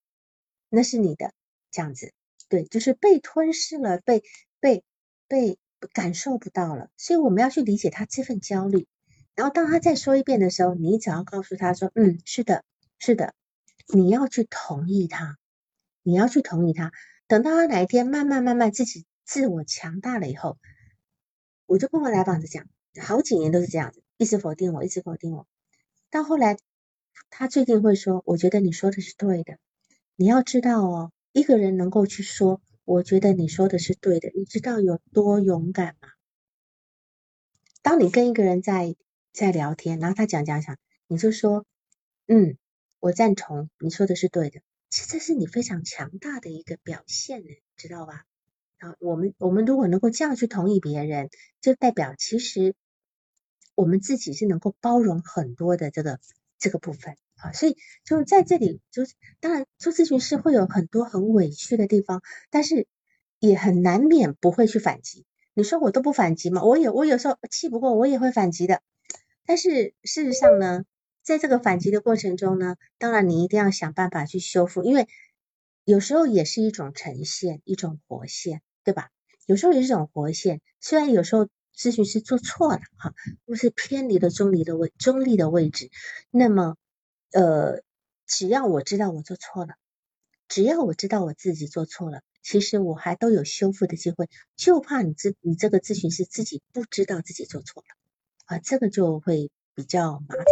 [0.69, 1.33] 那是你的
[1.71, 2.13] 这样子。
[2.49, 4.23] 对，就是被吞噬了，被
[4.61, 4.85] 被
[5.27, 5.59] 被
[5.93, 8.87] 感受不到了，所以我们要去理解他这份焦虑。
[9.35, 12.65] 然后当他再说一遍的时候，你只要告诉他说：“嗯，是的，
[12.99, 13.35] 是的。”
[13.93, 15.37] 你要去同意他，
[16.03, 16.91] 你要去同意他。
[17.29, 20.59] 等到他哪一天慢慢慢慢自己自我强大了以后，
[21.67, 22.67] 我就跟我来访者讲，
[23.03, 25.47] 好几年都是这样子，一直否定我，一直否定我。
[26.11, 26.57] 到后来，
[27.29, 29.59] 他最近会说：“我觉得你说的是对的。”
[30.17, 31.13] 你要知道哦。
[31.33, 36.09] 一个人能够去说，我觉得你说的是对的，你知道有多勇敢吗？
[37.83, 38.97] 当你跟一个人在
[39.35, 41.67] 在聊天，然后他讲讲讲，你就说，
[42.27, 42.57] 嗯，
[43.01, 44.63] 我赞同，你说的是对的。
[44.89, 48.25] 其实这是你非常强大的一个表现呢，知道吧？
[48.79, 52.75] 啊，我们我们如果能够这样去同意别人，就代表其实
[53.75, 56.19] 我们自己是能够包容很多的这个
[56.59, 57.17] 这个部分。
[57.37, 62.87] 啊，所以就在这里，就是当然做咨询师会有很多很委屈的地方，但是
[63.39, 65.27] 也很难免不会去反击。
[65.53, 66.65] 你说我都不反击嘛？
[66.65, 68.81] 我有，我有时候气不过，我也会反击的。
[69.45, 70.85] 但是事实上呢，
[71.23, 75.07] 在这个反击的过程中呢，当然你一定要想办法去修复，因为
[75.87, 79.09] 有时候也是一种呈现，一种活现，对吧？
[79.47, 83.15] 有时候也是一种活现，虽然有时候咨询师做错了哈，
[83.47, 85.89] 或是偏离了中立的位中立的位置，
[86.31, 86.77] 那么。
[87.33, 87.83] 呃，
[88.25, 89.75] 只要我知道我做错了，
[90.49, 94.31] 只要我知道我自己做错了，其实我还都有修复的机会。
[94.55, 97.89] 就怕你这你这个咨询师自己不知道自己做错了
[98.47, 100.45] 啊，这个就会比较麻烦。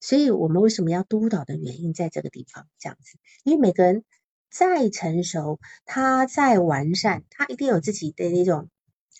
[0.00, 4.04] 所以我们为什么要督导的原因在这个地方这样子，因为每个人
[4.50, 8.68] 再成熟，他再完善，他一定有自己的那种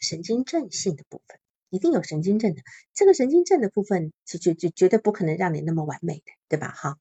[0.00, 1.38] 神经症性的部分。
[1.68, 2.62] 一定有神经症的，
[2.94, 6.68] 这个神经症的部分就就就绝对不可能让你那么完美的，对吧？
[6.68, 6.96] 哈，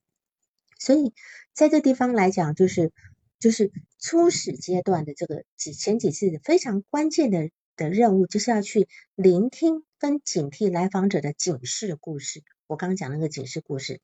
[0.79, 1.13] 所以
[1.53, 2.91] 在这地方来讲，就是
[3.39, 12.43] 就是初始阶段的这个几前几次非常关键的的任务，就是要去聆听跟警惕来访者的警示故事。
[12.65, 14.01] 我刚刚讲那个警示故事，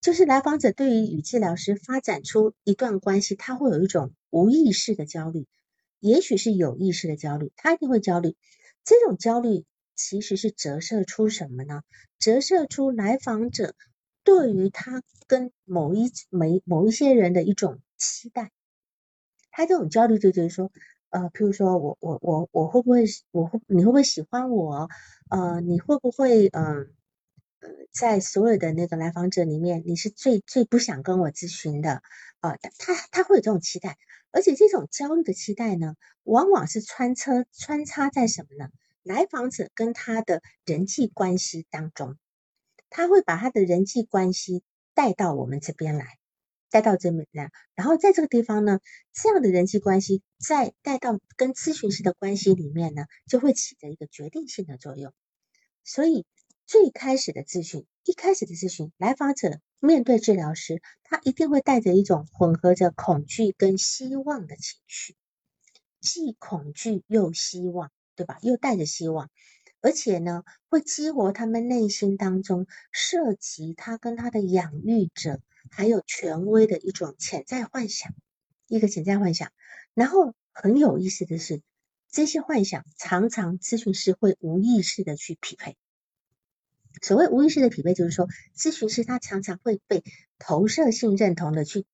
[0.00, 5.46] 就是来访者对于与治疗师发展出一段关系，他会有一种无意识的焦虑，
[6.00, 8.36] 也许是有意识的焦虑，他一定会焦虑，
[8.84, 9.64] 这种焦虑。
[9.96, 11.82] 其实是折射出什么呢？
[12.18, 13.74] 折射出来访者
[14.24, 18.50] 对于他跟某一某某一些人的一种期待。
[19.50, 20.72] 他这种焦虑就就是说，
[21.10, 24.88] 呃，譬如说我我我我会不会我会你会不会喜欢我？
[25.28, 26.88] 呃，你会不会嗯
[27.92, 32.02] 在所有的那个来访者里面，你是最最不想跟我咨询的
[32.40, 32.56] 啊？
[32.78, 33.98] 他他会有这种期待，
[34.30, 38.70] 而且这种焦虑的期待呢，往往是穿插穿插在什么呢？
[39.02, 42.16] 来访者跟他的人际关系当中，
[42.90, 44.62] 他会把他的人际关系
[44.94, 46.18] 带到我们这边来，
[46.70, 48.80] 带到这边来，然后在这个地方呢，
[49.12, 55.12] 这样的人际关系再带到跟咨询师的关系里面呢，就会起着一个决定性的作用。
[55.82, 56.26] 所以
[56.70, 65.16] 最开始的咨询，一开始的咨询，来访者面对治疗师，他一定会带着一种混合着恐惧跟希望的情绪，
[66.00, 68.38] 既恐惧又希望，对吧？
[68.42, 69.30] 又带着希望，
[69.80, 75.40] 而且呢，会激活他们内心当中涉及他跟他的养育者
[75.72, 78.14] 还有权威的一种潜在幻想，
[78.68, 79.50] 一个潜在幻想。
[79.92, 81.62] 然后很有意思的是，
[82.12, 85.76] 这些幻想常常咨询师会无意识的去匹配。
[87.02, 90.04] 所谓无意识的匹配，就是说，咨询师他常常会被
[90.38, 91.86] 投射性认同的去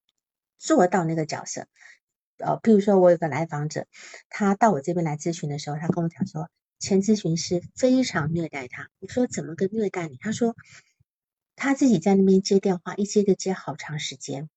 [0.58, 1.66] 做到那个角色。
[2.38, 3.86] 呃，譬如说我有个来访者，
[4.28, 8.88] 他到我这边来咨询的时候，他跟我讲说，前咨询师非常虐待他。
[8.98, 10.16] 我说怎么个虐待你？
[10.16, 10.56] 他说
[11.54, 14.48] 他自己在那边接电话，一接就接好长时间，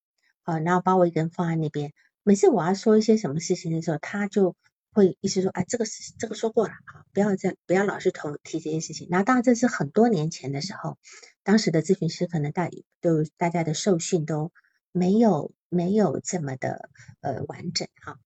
[0.44, 4.56] 啊，然后把我一个人放在那边，每次我要说一些什么事情的时候，他就。
[4.92, 9.08] 会意思说，哎，这个事这个说过了啊，不要再不要老是同提这件事情。
[9.10, 10.98] 那当然这是很多年前的时候，
[11.44, 12.70] 当时的咨询师可能大
[13.02, 14.52] 都大家的受训都
[14.92, 16.90] 没有没有这么的
[17.22, 18.20] 呃完整哈。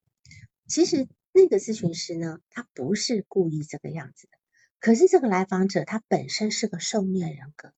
[0.68, 4.38] 其实那个咨询师呢，他不是故意这个样子的，
[4.80, 7.74] 可是这个来访者他本身是个受虐人格，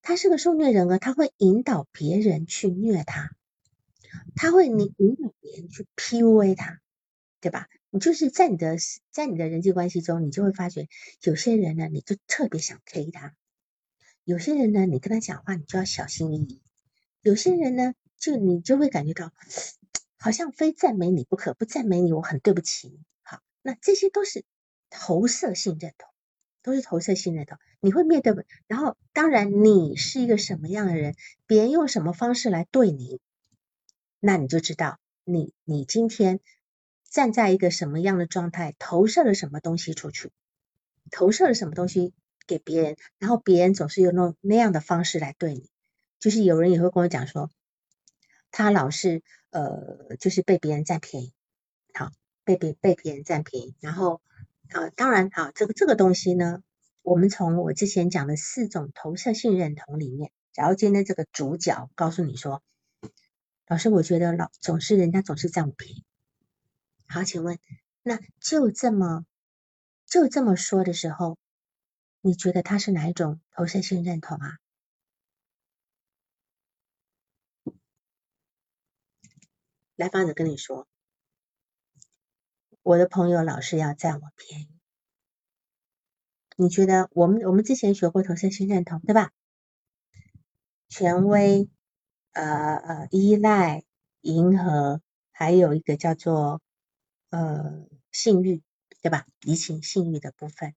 [0.00, 3.30] 他是个受虐人格，他会引导别人去虐他，
[4.34, 6.80] 他会你引导别人去 PUA 他，
[7.40, 7.68] 对吧？
[7.94, 8.78] 你就是在你的
[9.10, 10.88] 在你的人际关系中，你就会发觉
[11.24, 13.34] 有些人呢，你就特别想 K 他；
[14.24, 16.62] 有些人呢，你跟他讲话，你就要小心翼翼；
[17.20, 19.30] 有些人呢，就你就会感觉到
[20.16, 22.98] 好像非赞美你不可，不赞美你，我很对不起你。
[23.24, 24.42] 好，那这些都是
[24.88, 26.08] 投射性认同，
[26.62, 27.58] 都是投射性认同。
[27.80, 28.34] 你会面对，
[28.68, 31.14] 然后当然你是一个什么样的人，
[31.46, 33.20] 别人用什么方式来对你，
[34.18, 36.40] 那你就知道你你今天。
[37.12, 40.30] 站在一个什么样的状态，投射了什么东西出去，
[41.10, 42.14] 投射了什么东西
[42.46, 45.68] 给别人，然后别人总是用那那样的方式来对你。
[46.18, 47.50] 就是有人也会跟我讲说，
[48.50, 51.34] 他老是呃，就是被别人占便宜，
[51.92, 52.12] 好，
[52.44, 53.74] 被别被别人占便宜。
[53.80, 54.22] 然后
[54.70, 56.62] 呃，当然好，这个这个东西呢，
[57.02, 62.62] 我们从我之前讲的四种投射性认同里面，假如今天这个主角告诉你说，
[63.68, 66.04] 老师，我觉得老总是人家总是占我便宜。
[67.12, 67.58] 好，请问，
[68.02, 69.26] 那就这么
[70.06, 71.36] 就这么说的时候，
[72.22, 74.56] 你觉得他是哪一种投射性认同啊？
[79.94, 80.88] 来访者跟你说，
[82.82, 84.68] 我的朋友老是要占我便宜，
[86.56, 89.32] 你觉得我们我们之前学过投射性认同对吧？
[90.88, 91.68] 权威、
[92.32, 93.84] 呃呃依赖、
[94.22, 96.62] 迎合，还有一个叫做。
[97.32, 98.62] 呃，性欲
[99.00, 99.26] 对吧？
[99.40, 100.74] 移情性欲的部分，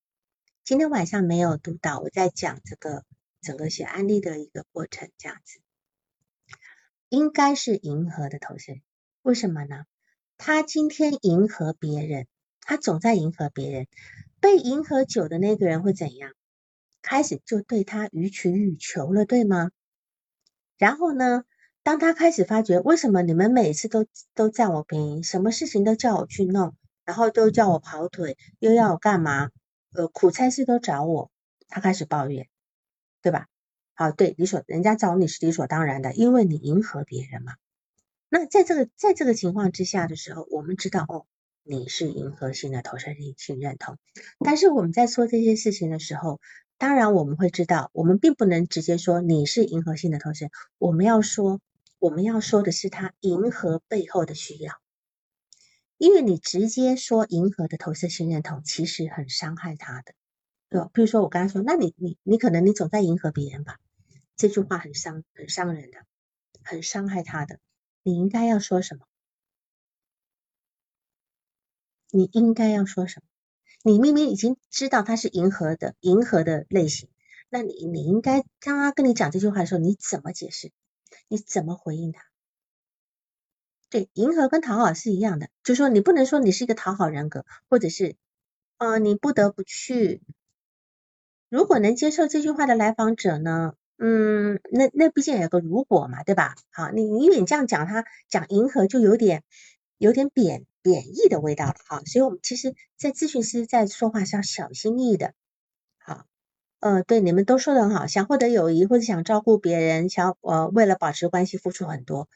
[0.64, 3.04] 今天晚上没有读到，我在讲这个
[3.42, 5.60] 整个写案例的一个过程，这样子，
[7.10, 8.80] 应该是迎合的投射，
[9.22, 9.84] 为什么呢？
[10.38, 12.26] 他今天迎合别人，
[12.62, 13.88] 他总在迎合别人，
[14.40, 16.32] 被迎合久的那个人会怎样？
[17.02, 19.72] 开始就对他予取予求了，对吗？
[20.78, 21.44] 然后呢？
[21.86, 29.52] 当他开始发觉，为什么你们每次都都占我便宜，什么事情都叫我去弄，然后都叫我跑腿，又要我干嘛？
[29.94, 31.30] 呃，苦差事都找我，
[31.68, 32.48] 他开始抱怨，
[33.22, 33.46] 对吧？
[33.94, 37.54] 好，对，理所人家找你是理所当然的，因为你迎合别人嘛。
[38.30, 41.28] 那在这个在这个情况之下的时候，我们知道哦，
[41.62, 44.00] 你是迎合性的投射性认同，
[44.40, 46.42] 但是我们在说这些事情的时候，
[46.80, 50.48] 当然我们会知道，我们并不能直接说你是迎合性的投射，
[50.80, 51.62] 我们要说。
[52.06, 54.80] 我们要说的是他迎合背后的需要，
[55.98, 60.14] 因为你直接说迎合的投射性认同，其实很伤害他的，
[60.70, 60.92] 对吧？
[60.94, 63.80] 比如说我刚才说，那你你你可能你总在迎合别人吧，
[64.36, 65.98] 这句话很伤很伤人的，
[66.64, 67.58] 很伤害他的。
[68.04, 69.08] 你应该要说什么？
[72.12, 73.26] 你应该要说什么？
[73.82, 77.10] 你明明已经知道他是迎合的迎合的类型，
[77.50, 80.72] 那你你应该当他跟你讲这句话的时候，你怎么解释？
[81.28, 82.24] 你怎么回应他？
[83.90, 88.16] 对，迎合跟讨好是一样的，就说你不能说你是一个讨好人格，或者是，
[88.78, 90.22] 呃，你不得不去。
[91.50, 93.76] 如果能接受这句话的来访者呢？
[93.98, 96.56] 嗯，那那毕竟有个如果嘛，对吧？
[96.72, 99.44] 好，你因为你这样讲，他讲迎合就有点
[99.98, 105.34] 有点贬贬义的味道了，好，所以我们其实，在咨询师在说话是要小心翼翼的。
[106.80, 112.30] 呃，对，你们都说的很好，想获得友谊或者想照顾别人，想呃为了保持关系付出很多。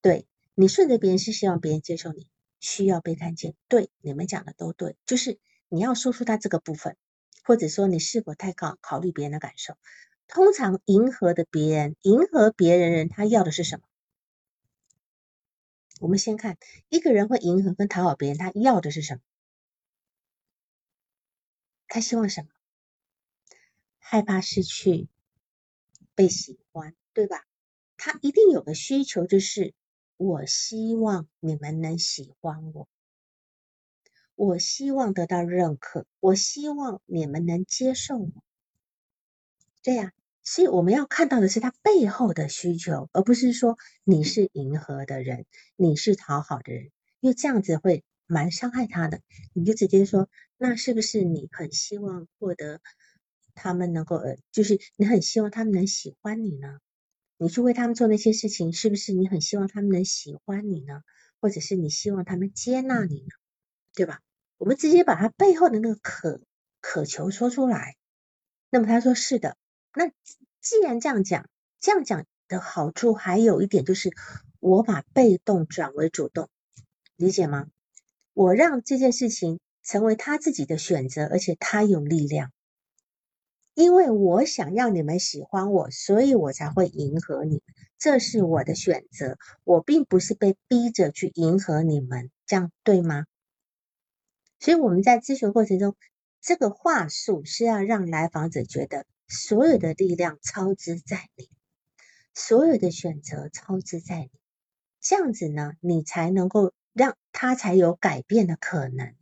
[0.00, 2.26] 对你顺着别人是希望别人接受你，
[2.60, 3.54] 需要被看见。
[3.68, 6.96] 对，你们讲的都对，就是你要说出他这个部分，
[7.44, 9.74] 或者说你是否太考考虑别人的感受？
[10.26, 13.82] 通常迎合的别人，迎合别人人他要的是什么？
[16.00, 16.56] 我们先看
[16.88, 19.20] 一个人会迎合跟讨好别人，他要的是什么？
[21.88, 22.48] 他希望什么？
[24.12, 25.08] 害怕失去
[26.14, 27.46] 被喜欢，对吧？
[27.96, 29.72] 他一定有个需求，就是
[30.18, 32.90] 我希望你们能喜欢我，
[34.34, 38.30] 我希望得到认可，我希望你们能接受我。
[39.82, 46.90] 对呀，所以我们要看到的是他背后的需求，而不是说你是迎合的人，你是讨好的人，
[47.20, 49.22] 因为这样子会蛮伤害他的。
[49.54, 52.82] 你就直接说，那是不是你很希望获得
[53.54, 56.78] 他们能够呃，就是你很希望他们能喜欢你呢？
[57.38, 61.02] 你去为他们做那些事情，是不是你很希望他们能喜欢你呢？
[61.40, 63.28] 或者是你希望他们接纳你呢？
[63.94, 64.20] 对吧？
[64.58, 66.40] 我们直接把他背后的那个渴
[66.80, 67.96] 渴求说出来。
[68.70, 69.56] 那么他说是的。
[69.94, 70.08] 那
[70.60, 71.48] 既然这样讲，
[71.80, 74.10] 这样讲的好处还有一点就是，
[74.60, 76.48] 我把被动转为主动，
[77.16, 77.66] 理解吗？
[78.34, 82.52] 我让这件事情成为他自己的选择，而且他有力量。
[83.74, 87.62] 因为我想要你们喜欢我，所以我才会迎合你，
[87.98, 93.24] 这是我的选择，我并不是被逼着去迎合你们，这样对吗？
[94.60, 95.96] 所以我们在咨询过程中，
[96.40, 101.48] 这个话术是要让来访者觉得所有的力量操之在你，
[102.34, 104.30] 所有的选择操之在你，
[105.00, 109.14] 这样子呢，你才能够让他才有改变的可能。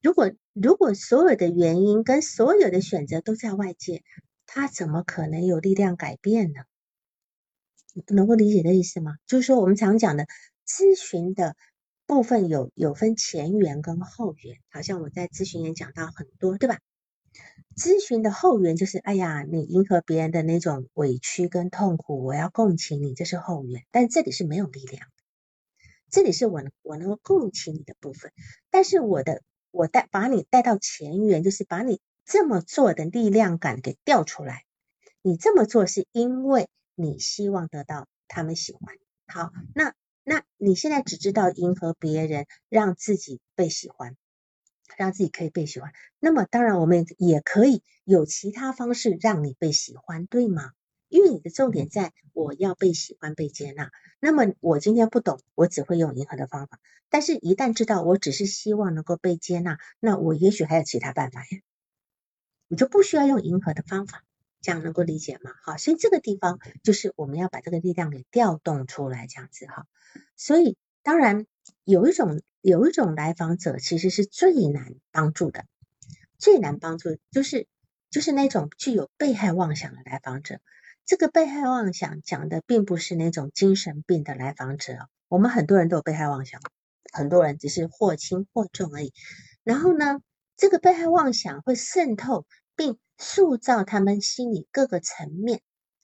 [0.00, 4.04] 如果如果所有的原因跟所有的选择都在外界，
[4.46, 6.62] 他怎么可能有力量改变呢？
[8.06, 9.16] 能够理解的意思吗？
[9.26, 10.26] 就是说我们常讲的
[10.64, 11.56] 咨询的
[12.06, 16.78] 部分有有分前缘跟后缘，好像我在咨询也讲到很多，对吧？
[17.76, 23.84] 咨询的后缘就是，哎呀，你迎合别人的那种委屈跟痛苦，我要共情你，这是后缘。
[23.90, 25.24] 但这里是没有力量的，
[26.08, 28.32] 这里是我我能够共情你的部分，
[28.70, 29.42] 但是我的。
[29.70, 34.64] 我带把你带到前缘，就是把你这么做的力量感给调出来。
[35.22, 38.96] 你这么做是因为你希望得到他们喜欢。
[39.26, 39.94] 好，那
[40.24, 44.16] 那你现在只知道迎合别人，让自己被喜欢，
[44.96, 45.92] 让自己可以被喜欢。
[46.18, 50.72] 那么当然，我们也可以有其他方式让你被喜欢，对吗？
[51.08, 53.90] 因为你的重点在我要被喜欢、被接纳。
[54.20, 56.80] 那么我今天不懂，我只会用迎合的方法。
[57.08, 61.46] 但是，一旦知道我只是希望能够被接纳，那我也许还有其他办法呀。
[62.68, 64.24] 你就不需要用迎合的方法，
[64.60, 65.52] 这样能够理解吗？
[65.62, 69.86] 好，所以这个地方就是我们要把这个力量给调动出来，这样子哈。
[70.36, 71.46] 所以，当然
[71.84, 75.64] 有一种有一种来访者其实是最难帮助的，
[76.36, 77.66] 最难帮助就是
[78.10, 80.60] 就是那种具有被害妄想的来访者。
[81.08, 86.60] 这个被害妄想讲的并不是那种精神病的来访者，我们很多人都有被害妄想，
[87.14, 89.14] 很多人只是或轻或重而已。
[89.64, 90.20] 然后呢，
[90.58, 92.44] 这个被害妄想会渗透
[92.76, 95.62] 并塑造他们心理各个层面，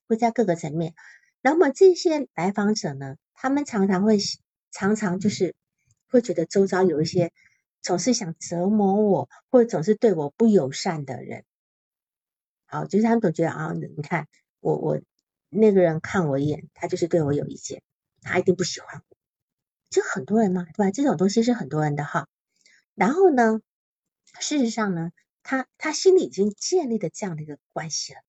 [0.08, 0.94] 会在各个层面。
[1.42, 4.16] 那么这些来访者呢，他们常常会
[4.72, 5.54] 常常就是
[6.08, 7.30] 会觉得周遭有一些
[7.82, 11.44] 总是想折磨我，或者总是对我不友善的人。
[12.64, 14.26] 好，就是他们总觉得啊，你看。
[14.64, 14.98] 我我
[15.50, 17.82] 那个人看我一眼，他就是对我有意见，
[18.22, 19.16] 他一定不喜欢我。
[19.90, 20.90] 就很多人嘛，对吧？
[20.90, 22.28] 这种东西是很多人的哈。
[22.94, 23.60] 然后呢，
[24.40, 25.12] 事实上呢，
[25.42, 28.20] 他他心里已经建立了这样的一个关系了。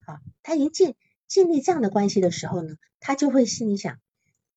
[0.00, 0.96] 好，他已经建
[1.28, 4.00] 建立这样的关系的时候呢，他就会心里想，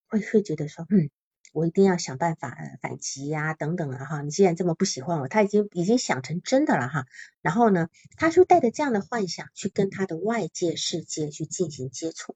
[0.07, 1.09] 会会觉得说，嗯。
[1.51, 4.21] 我一定要想办法反击呀，等等啊哈！
[4.21, 7.05] 你既然这么不喜欢我，他已经已经想成真的了哈。
[7.41, 12.35] 然后呢，他就带着这样的幻想去跟他的外界世界去进行接触，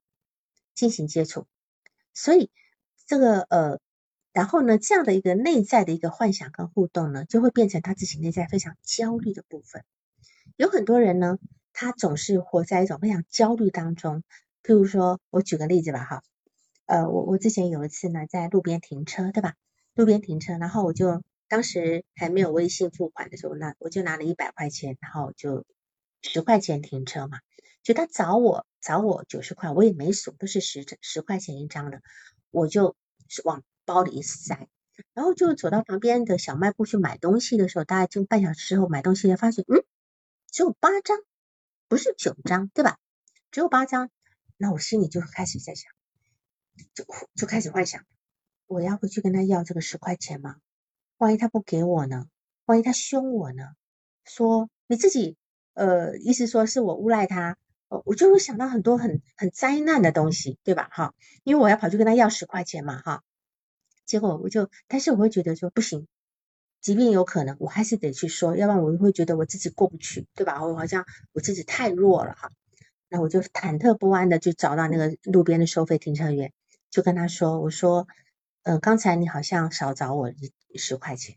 [0.73, 1.47] 进行接触。
[2.13, 2.49] 所以
[3.05, 3.79] 这个呃，
[4.33, 9.83] 然后呢，这样的一个内在的一个幻想跟互动呢，就会变成他自己内在非常焦虑的部分。
[10.57, 11.37] 有很多人呢，
[11.71, 14.23] 他总是活在一种非常焦虑当中。
[14.63, 16.23] 譬如说，我举个例子吧哈。
[16.85, 19.55] 呃，我我之前有一次呢，在路边停车，对吧？
[19.95, 25.65] 路边停车，然后我就当时还没有微信付款的时候，那我就拿了一百块钱，然后就
[26.21, 27.39] 十块钱停车嘛。
[27.83, 32.01] 就他找我找我九十块，我也没数，都是十十块钱一张的，
[32.51, 32.95] 我就
[33.43, 34.67] 往包里一塞，
[35.13, 39.83] 然后就走到旁边的小卖部去买东西的时候，大概就半小时之后买东西，发现嗯，
[40.51, 41.17] 只有八张，
[41.87, 42.97] 不是九张，对吧？
[43.51, 44.09] 只有八张，
[44.57, 45.92] 那我心里就开始在想。
[46.93, 47.05] 就
[47.35, 48.05] 就开始幻想，
[48.67, 50.57] 我要回去跟他要这个十块钱吗？
[51.17, 52.27] 万一他不给我呢？
[52.65, 53.69] 万一他凶我呢？
[54.25, 55.37] 说你自己
[55.73, 57.57] 呃，意思说是我诬赖他，
[58.05, 60.89] 我就会想到很多很很灾难的东西，对吧？
[60.91, 61.13] 哈，
[61.43, 63.23] 因为我要跑去跟他要十块钱嘛，哈，
[64.05, 66.07] 结果我就，但是我会觉得说不行，
[66.79, 70.63] 即便有可能，我还是得去说，要不然我会觉得我自己过不去，对吧？
[70.65, 72.49] 我好像我自己太弱了哈，
[73.09, 76.53] 那我就忐忑不安的就找到那个路边的收费停车员，
[76.93, 78.07] 就跟他说，我说。
[78.65, 80.31] 呃，刚才你好像少找我
[80.69, 81.35] 一十块钱，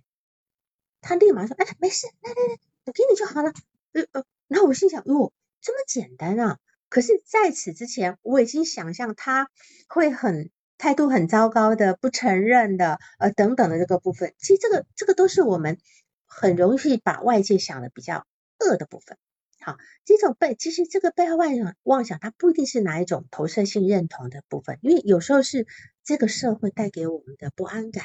[1.01, 3.53] 他立马说，哎，没事，来来来，我给你就好了。
[3.95, 6.61] 呃呃，然后我心想，哟，这么简单啊！
[6.89, 9.51] 可是在此之前，我已经想象他
[9.89, 14.33] 会很态度很糟糕的，不承认的，呃，等等的这个部分。
[14.39, 15.79] 其实这个这个都是我们
[16.27, 18.25] 很容易把外界想的比较
[18.61, 19.19] 恶的部分。
[19.67, 25.67] 好，这种被其实这个被害妄想妄想，它不一定是哪一种投射性认同的部分，因为有时候是
[26.05, 28.05] 这个社会带给我们的不安感，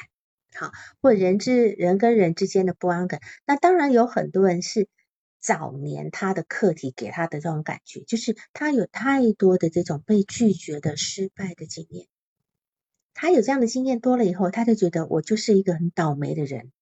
[0.56, 3.20] 好，或人之人跟人之间的不安感。
[3.46, 4.88] 那当然有很多人是
[5.38, 12.08] 早年他的课题给他的这种感觉，就是他有太多的这种被拒绝的失败的经验，
[13.14, 16.72] 他有这样的经验多了以后，他就觉得我就是一个很倒霉的人，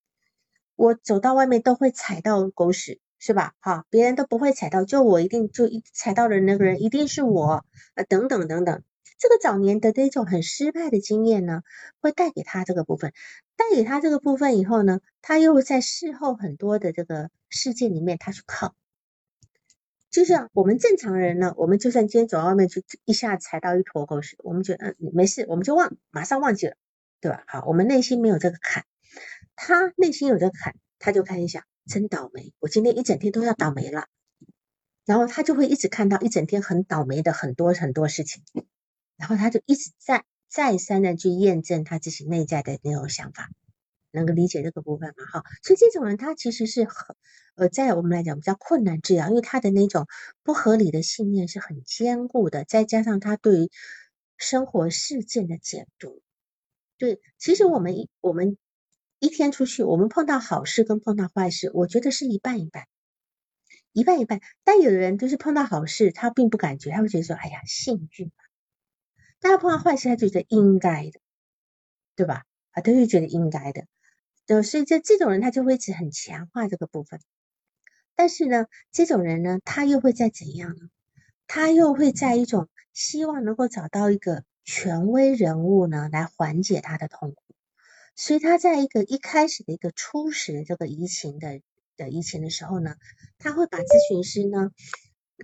[0.74, 2.98] 我走到外面都会踩到狗屎。
[3.20, 3.52] 是吧？
[3.60, 7.64] 哈，别人都不会踩到，就我一定就一踩到的那个人一定是我，
[7.94, 8.82] 呃，等等等等。
[9.18, 11.60] 这个早年的这种很失败的经验呢，
[12.00, 13.12] 会带给他这个部分，
[13.56, 18.74] 带给他这个部分以后呢，他又在事后很多的这个事件里面，他去靠。
[20.10, 26.76] 就像我们正常人呢，我们就算今天走到外面去，一下踩到一坨狗屎，我们觉得嗯没事，我们就忘，马上忘记了，
[27.20, 27.44] 对吧？
[27.46, 28.86] 好，我们内心没有这个坎，
[29.54, 31.62] 他内心有这个坎，他就开始想。
[31.86, 32.52] 真倒霉！
[32.60, 34.06] 我今天一整天都要倒霉了，
[35.04, 38.44] 然后他就会一直看到一整天很倒霉的很多很多事情，
[39.16, 43.50] 然后他就一直在再三的去验证他自己内在的那种想法，
[44.12, 45.24] 能够理解这个部分吗？
[45.32, 47.16] 哈，所以这种人他其实是很
[47.56, 50.06] 呃，在我们来讲比较困难治疗，因为他的那种
[50.44, 53.70] 不合理的信念是很坚固的，再加上他对于
[54.36, 56.22] 生活事件的解读，
[56.98, 58.56] 对，其实我们我们。
[59.20, 62.86] 一天出去，我们碰到好事跟碰到坏事，我觉得是一半一半，
[63.92, 64.40] 一半一半。
[64.64, 68.32] 但有的人就是碰到好事，他并不感觉，他会觉得说：“哎呀，幸运嘛。”
[69.38, 71.20] 但他碰到坏事，他就觉得应该的，
[72.16, 72.44] 对吧？
[72.70, 73.84] 啊，他就觉得应该的。
[74.46, 77.20] 对，所以这这种人他就会一直很强化这个部分。
[78.16, 80.88] 但是呢，这种人呢，他又会在怎样呢？
[81.46, 87.49] 他又会在一种希望能够找到一个权威人物呢，来缓解他的痛苦。
[88.22, 91.62] 所以他在一个一开始的一个初始的这个移情的
[91.96, 92.96] 的移情的时候呢，
[93.38, 94.72] 他会把咨询师呢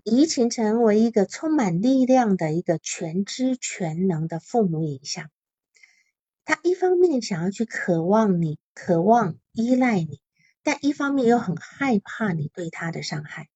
[0.05, 5.31] 移情成为一个充满力量的一个全知全能的父母影像。
[6.45, 10.20] 他一方面想要去渴望你，渴望依赖你，
[10.62, 13.49] 但一方面又很害怕你对他的伤害，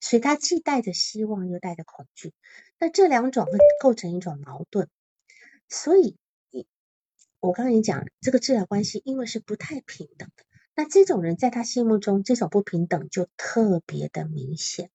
[0.00, 2.34] 所以他既带着希望又带着恐惧。
[2.78, 4.90] 那这两种会构成一种矛盾，
[5.70, 6.18] 所以。
[7.46, 10.44] 我刚刚也讲，这个治疗关系因为是不太平等的，
[10.74, 14.90] 那这种人在他心目中，这种不平等就特别的明显，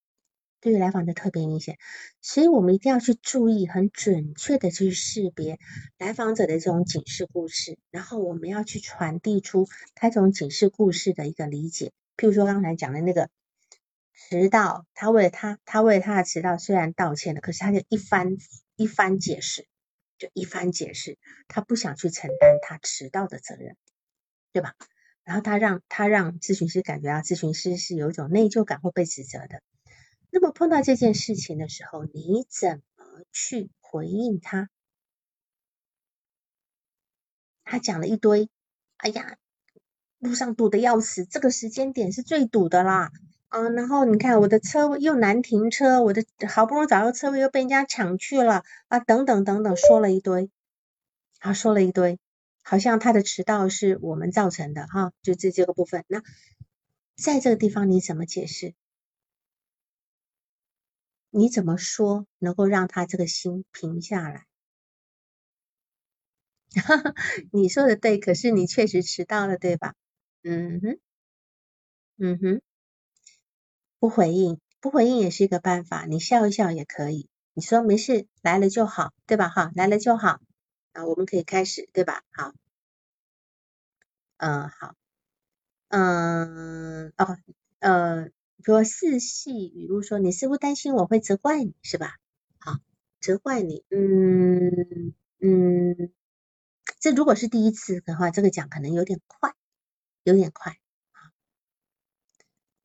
[0.59, 1.77] 对于来访者特别明显，
[2.21, 5.59] 所以我们一定要去注意，很准确的去识别
[5.97, 11.93] 来访者的这种警示故事，然后我们要去传递出他这种警示故事的一个理解。
[12.17, 13.29] 譬如说刚才讲的那个
[14.13, 18.37] 迟到，他为了他，他为了他的迟到虽然道歉了，可是他就一番
[18.75, 19.67] 一番解释。
[20.21, 21.17] 就一番解释，
[21.47, 23.75] 他不想去承担他迟到的责任，
[24.53, 24.75] 对吧？
[25.23, 29.63] 然后他让他让咨询师感觉到咨询师是有一种内疚感或被指责的。
[30.29, 34.69] 那么碰到这件事情的时候，你怎么去回应他？
[37.63, 38.47] 他讲了一堆，
[38.97, 39.39] 哎呀，
[40.19, 43.11] 路上堵得要死，这个时间点是最堵的啦。
[43.51, 50.49] 啊，然后你看我的车位又难停车，我的好不容易找到车位又被人家抢去了啊，等等等等，说了一堆，
[51.39, 52.17] 啊，说了一堆，
[52.63, 56.05] 好像他的迟到是我们造成的哈，就这这个部分。
[56.07, 56.23] 那
[57.17, 58.73] 在这个地方你怎么解释？
[61.33, 64.45] 你怎么说能够让他这个心平下来？
[66.85, 67.13] 哈 哈
[67.51, 69.93] 你说的对，可是你确实迟到了，对吧？
[70.43, 70.97] 嗯哼，
[72.19, 72.61] 嗯哼。
[74.01, 76.05] 不回应，不回应也是一个办法。
[76.07, 77.29] 你笑一笑也可以。
[77.53, 79.47] 你说没事，来了就好，对吧？
[79.47, 80.39] 哈，来了就好
[80.93, 82.23] 啊，我们可以开始，对吧？
[82.31, 82.51] 好，
[84.37, 84.95] 嗯，好，
[85.89, 87.37] 嗯，哦，
[87.77, 88.25] 呃，
[88.63, 92.15] 比如四系语录说，你似乎担心我会责怪你，是吧？
[92.57, 92.79] 好，
[93.19, 96.11] 责怪你，嗯嗯，
[96.99, 99.53] 这如果是第一次的话，这个讲可能有点快，
[100.23, 100.80] 有点快。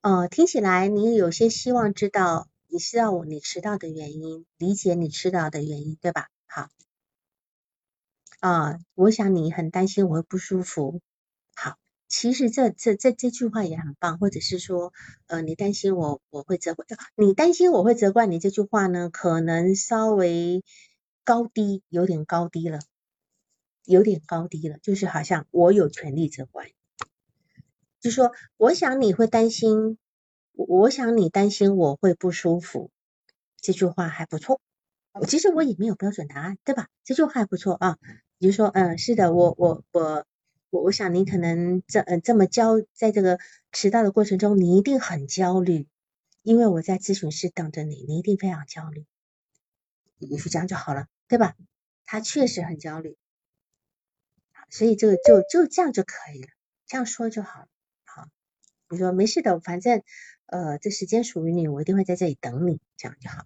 [0.07, 6.29] 呃，听起来你有些希望知道，你知道你迟到的原因，理解你迟到的原因，对吧？
[6.47, 6.69] 好，
[8.39, 11.01] 啊，我想你很担心我会不舒服。
[11.57, 11.77] 好，
[12.07, 14.93] 其实这这这这句话也很棒，或者是说，
[15.27, 16.87] 呃，你担心我我会责怪，
[17.17, 20.63] 你担心我会责怪你这句话呢，可能稍微
[21.25, 22.79] 高低，有点高低了。
[23.85, 26.73] 有点高低了，就是好像我有权利责怪，
[28.07, 29.99] 就说我想你会担心，
[30.53, 32.93] 我想你担心我会不舒服，
[33.61, 34.61] 这句话还不错。
[35.27, 36.87] 其实我也没有标准答案，对吧？
[37.03, 37.99] 这句话还不错啊。
[38.39, 40.25] 你就说，嗯，是的，我我我
[40.71, 43.41] 我我想你可能这嗯这么焦，在这个
[43.73, 45.89] 迟到的过程中，你一定很焦虑，
[46.43, 49.05] 因为我在咨询室等着你，你一定非常焦虑。
[50.19, 51.57] 你就这样就好了，对吧？
[52.05, 53.17] 他确实很焦虑。
[54.71, 56.49] 所以这个就就这样就可以了，
[56.87, 57.67] 这样说就好了。
[58.89, 60.03] 你说没事的，反正
[60.47, 63.45] 呃这时间属于你，我一定会在这里等你，这样就好。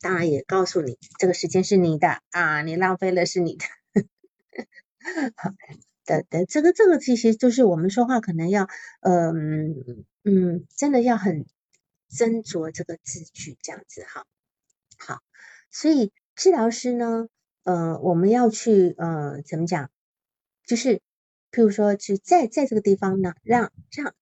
[0.00, 3.64] 当然也告诉你，这个时间是你的啊，你浪费了是你的。
[5.36, 5.50] 好
[6.04, 8.68] 的的，这个这个其实就是我们说话可能要
[9.00, 11.46] 嗯嗯，真的要很
[12.10, 14.24] 斟酌这个字句，这样子哈。
[14.98, 15.20] 好，
[15.70, 17.28] 所以治疗师呢。
[17.64, 19.90] 呃，我们要去呃，怎么讲？
[20.64, 21.02] 就是，
[21.50, 24.14] 譬如说，去在在这个地方呢，让让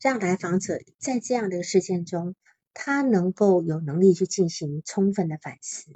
[0.00, 2.34] 让来访者在这样的事件中，
[2.72, 5.90] 他能够有能力去进行充分的反思。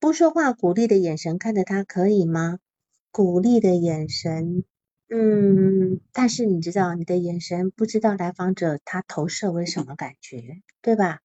[0.00, 2.58] 不说话，鼓励的眼神看着他可以吗？
[3.10, 4.64] 鼓励的眼神，
[5.08, 11.20] 嗯，但是你知道，你的眼神不知道来访者他投射为什么感觉，对吧？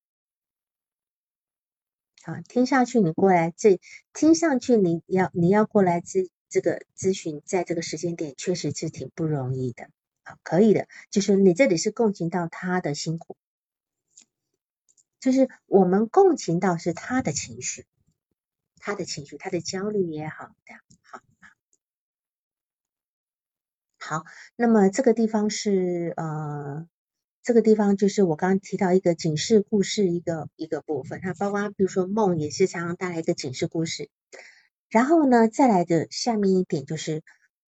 [2.23, 3.79] 好，听上去你过来这，
[4.13, 9.89] 听上去你要你要过来咨这个咨询，在这个时间点确实是挺不容易的。
[10.23, 13.35] 好，可以的，就是你这里是共情到他的辛苦，
[15.19, 17.87] 就是我们共情到是他的情绪，
[18.77, 21.19] 他的情绪，他的焦虑也好，这样，好，
[23.99, 24.23] 好，
[24.55, 26.87] 那么这个地方是呃。
[27.45, 34.09] 这个地方就是我刚刚提到一个警示故事一个一个部分，它包括比如说梦也是常常带来一个警示故事。
[34.93, 37.23] 然后呢，再来的下面一点就是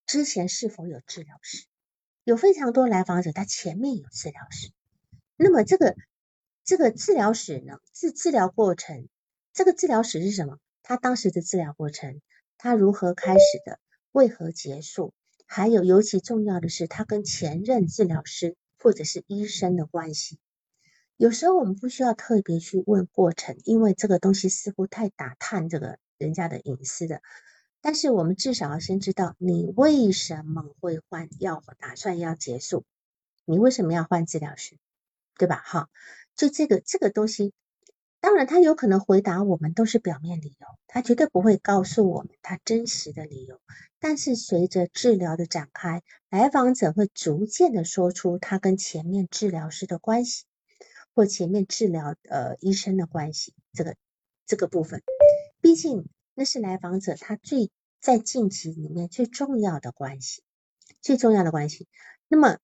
[0.06, 1.66] 之前是否有治疗史，
[2.24, 4.70] 有非常多来访者他前面有治疗史，
[5.36, 5.96] 那么这个
[6.64, 9.08] 这个治疗史呢，治治疗过程，
[9.54, 10.60] 这个治疗史是什么？
[10.84, 12.22] 他当时的治疗过程，
[12.60, 13.80] 他如何开始的，
[14.12, 15.12] 为何结束？
[15.48, 18.56] 还有尤其重要的是，他跟前任治疗师。
[18.78, 20.38] 或者是医生的关系，
[21.18, 27.22] 有时候我们不需要特别去问过程，因为这个东西似乎太打探这个人家的隐私的。
[27.82, 32.84] 但是我们至少要先知道你为什么会换，要打算要结束，
[33.46, 34.78] 你为什么要换治疗师，
[35.38, 35.62] 对吧？
[35.64, 35.90] 哈，
[36.36, 37.54] 就这个这个东西，
[38.20, 43.62] 当然他有可能回答我们都是表面理由，他绝对不会告诉我们他真实的理由。
[44.00, 50.46] 但是随着治疗的展开，来访者会逐渐的说出他跟前面治疗师的关系，
[51.14, 53.96] 或前面治疗呃医生的关系，这个
[54.48, 55.04] 这个部分，
[55.66, 60.44] 毕竟那是来访者他最在近期里面最重要的关系，
[61.02, 61.88] 最重要的关系。
[62.28, 62.60] 那么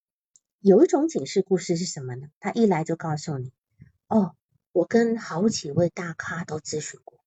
[0.59, 2.29] 有一种警示故事是什么呢？
[2.39, 3.51] 他一来就告诉你，
[4.07, 4.35] 哦，
[4.71, 7.19] 我跟好几位大咖都咨询过。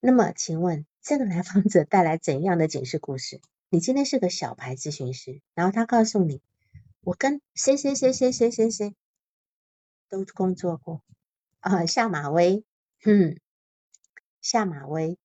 [0.00, 0.84] 那么请问？
[1.00, 3.40] 这个来访者带来怎样的警示故事？
[3.70, 6.42] 你今天是个小牌咨询师，然后他告诉你，
[7.00, 8.94] 我跟谁谁谁谁谁谁谁
[10.10, 11.02] 都工作过
[11.60, 12.62] 啊，下马威，
[13.06, 13.40] 嗯，
[14.46, 15.18] 下马威，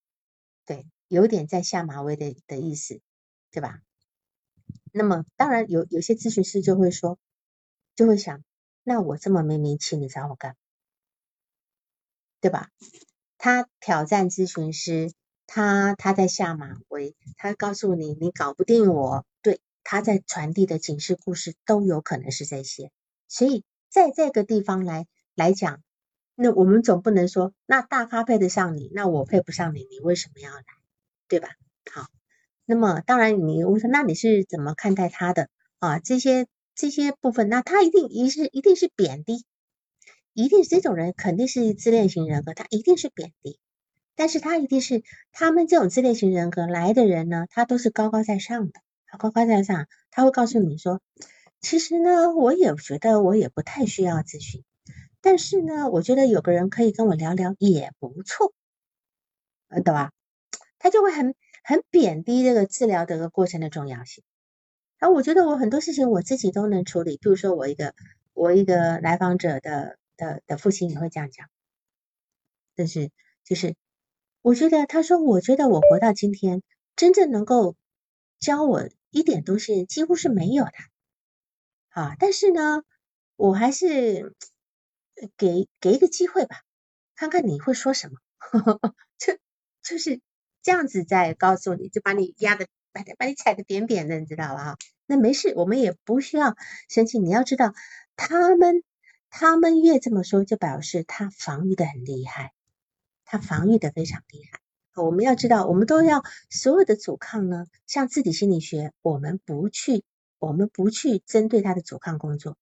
[0.65, 3.01] 对，有点在下马威的的意思，
[3.51, 3.83] 对吧？
[4.91, 7.19] 那么当然有有些咨询师就会说，
[7.95, 8.43] 就会想，
[8.81, 10.57] 那我这么没名气，你找我干，
[12.39, 12.71] 对吧？
[13.37, 15.11] 他挑战咨询师。
[15.53, 22.89] 他他在下马威，他告诉你你搞不定我，对，他在传递的警示故事都有可能是这些，
[23.27, 25.83] 所以在这个地方来来讲，
[26.41, 30.63] 那我们总不能说那大咖配得上你，那我配不上你，你为什么要来，
[31.27, 31.49] 对吧？
[31.91, 32.07] 好，
[32.65, 35.99] 那么当然你我说那你是怎么看待他的啊？
[35.99, 39.45] 这些这些部分，那他一定一是一定是贬低，
[40.33, 43.59] 一定是这种人肯定是自恋型人格，他一定是贬低。
[44.15, 48.81] 但是他一定是他们这种自恋型人格来的人呢，他都是高高在上的，
[49.17, 51.01] 高高在上，他会告诉你说，
[51.61, 54.63] 其实呢，我也觉得我也不太需要咨询，
[55.21, 58.53] 但是呢，我觉得有个人可以跟我聊聊也不错，
[59.83, 60.11] 懂吧？
[60.79, 64.23] 他就会很很贬低这个治疗的个过程的重要性，
[64.97, 67.17] 啊，我觉得我很多事情我自己都能处理。
[67.17, 67.93] 比如说我一个
[68.33, 71.47] 我一个来访者的的的父亲也会这样讲，
[72.75, 73.11] 但是
[73.43, 73.75] 就是
[74.41, 76.63] 我觉得他说，我觉得我活到今天，
[76.95, 77.75] 真正能够
[78.39, 80.71] 教我一点东西几乎是没有的。
[81.89, 82.81] 啊，但是呢，
[83.35, 84.33] 我还是
[85.37, 86.61] 给给一个机会吧，
[87.15, 88.17] 看看你会说什么。
[89.17, 89.37] 就
[89.83, 90.21] 就是
[90.61, 94.77] 这样子在告诉你，就把你压的，把把你踩的扁扁的，你知道吧？
[95.05, 96.55] 那没事，我们也不需要
[96.89, 97.19] 生气。
[97.19, 97.73] 你要知道，
[98.15, 98.83] 他们
[99.29, 102.53] 他们越这么说，就表示他防御的很厉害，
[103.25, 104.59] 他防御的非常厉害。
[105.01, 110.03] 我们要知道，我们都要所有的阻抗呢，像自体心理学，我们不去。
[110.39, 112.57] 我们不去针对他的阻抗工作，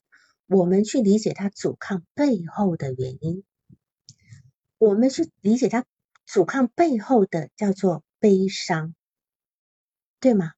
[0.49, 3.43] 我们去理解他阻抗背后的原因，
[4.79, 5.85] 我们去理解他
[6.25, 8.95] 阻抗背后的叫做悲伤，
[10.19, 10.53] 对吗？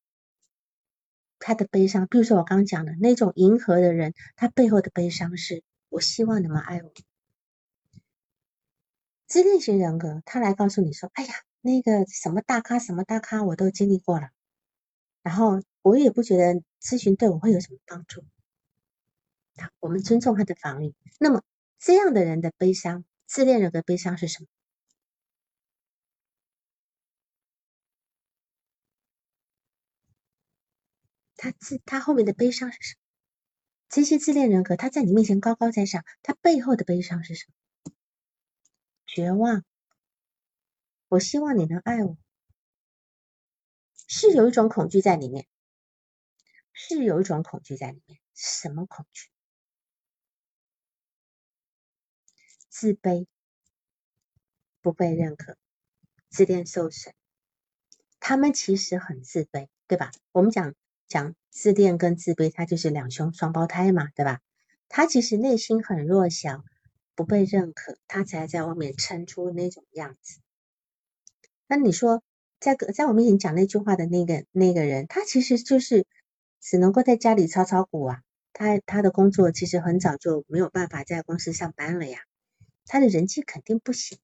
[1.40, 6.94] 他的悲伤，比如说我刚刚讲的那种迎合的人，他背后的悲伤是我希望你们爱我。
[9.28, 14.30] 自恋型人格，他来告诉你说：“哎呀，那个什么大咖，什么大咖，我都经历过了。”
[15.22, 18.24] 然后我也不觉得咨询对我会有什么帮助。
[19.58, 20.96] 好，我们尊重他的防御。
[21.20, 21.44] 那么
[21.78, 24.48] 这样的人的悲伤，自恋人的悲伤是什么？
[31.36, 33.02] 他自他后面的悲伤是什么？
[33.90, 37.46] 这些自恋人格他在你面前高高在上，他背后的悲伤是什
[37.84, 37.94] 么？
[39.06, 39.66] 绝望。
[41.10, 42.18] 我希望你能爱我。
[44.08, 45.48] 是有一种恐惧在里面，
[46.74, 48.20] 是有一种恐惧在里面。
[48.34, 49.30] 什么恐惧？
[52.82, 53.28] 自卑，
[54.82, 55.56] 不被认可，
[56.32, 57.14] 自恋受损。
[58.20, 60.10] 他们其实很自卑，对吧？
[60.32, 60.74] 我们讲
[61.08, 64.42] 讲自恋跟自卑，他就是两兄双胞胎嘛，对吧？
[64.90, 66.64] 他其实内心很弱小，
[67.14, 70.40] 不被认可，他才在外面撑出那种样子。
[71.68, 72.24] 那你说？
[72.60, 76.08] 在在我面前讲那句话的那个那个人，他其实就是
[76.60, 78.24] 只能够在家里炒炒股啊。
[78.54, 82.22] 他他的工作其实很早就没有办法在公司上班了呀。
[82.86, 84.20] 他的人际肯定不行，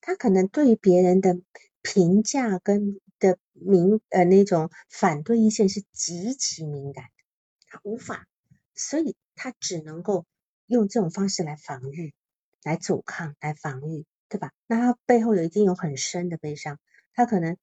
[0.00, 1.38] 他可能对于别人的
[1.82, 7.10] 评价跟的敏呃那种反对意见是极其敏感的，
[7.66, 8.26] 他无法，
[8.74, 10.26] 所以他只能够
[10.66, 12.14] 用这种方式来防御、
[12.62, 14.52] 来阻抗、来防御，对吧？
[14.66, 16.78] 那他背后有一定有很深的悲伤。
[17.14, 17.56] 他可能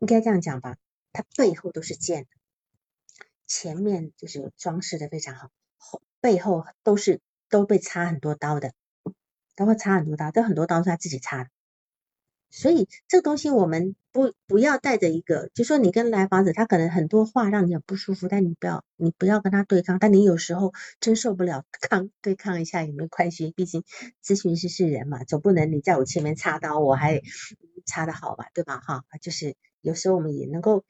[0.00, 0.76] 应该这样讲吧，
[1.12, 2.26] 他背后都是剑，
[3.46, 8.72] 前面就是装饰的非常好，后背后都是都被插很多刀的，
[9.56, 11.50] 都会插很多刀，这很多刀是他自己插的，
[12.50, 23.84] 所以这个东西我们不不要带着一个，就说你跟来访者，他可能很多话让你很不舒服，但你不要你不要跟他对抗，但你有时候真受不了抗对抗一下也没关系，毕竟
[24.24, 27.20] 咨询师是人嘛，总不能你在我前面插刀，我还。
[27.84, 28.78] 插的好吧，对吧？
[28.78, 30.84] 哈，就是有时候我们也能够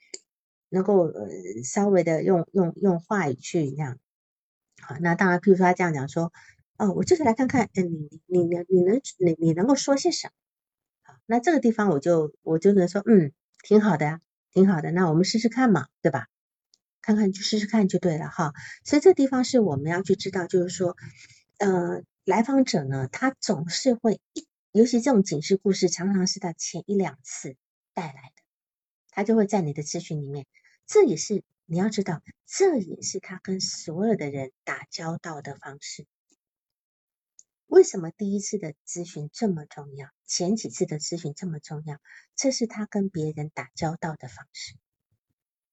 [0.69, 1.27] 能够呃
[1.65, 3.99] 稍微的用用用话语去那样。
[4.79, 6.35] 好，那当然，譬如说他这样讲说，
[6.83, 10.33] 哦，我就是来看看，嗯，你你能你能你你能够说些什么？
[11.05, 13.31] 好，那这个地方我就我就能说，嗯，
[13.63, 14.21] 挺好的呀，
[14.51, 14.91] 挺好的。
[14.91, 16.27] 那我们试试看嘛，对吧？
[17.01, 18.53] 看看就试试看就对了哈。
[18.83, 20.97] 所以这地方是我们要去知道，就是说，
[21.59, 24.49] 呃，来访者呢，他总是会一。
[24.73, 27.55] 尤其这种警示故事，常常是他前一两次
[27.95, 28.43] 带来的，
[29.11, 30.47] 他就会在你的咨询里面。
[30.89, 36.07] 这也是你要知道，这也是他跟所有的人打交道的方式。
[37.73, 40.09] 为什么第一次的咨询这么重要？
[40.27, 41.97] 前几次的咨询这么重要？
[42.37, 44.75] 这是他跟别人打交道的方式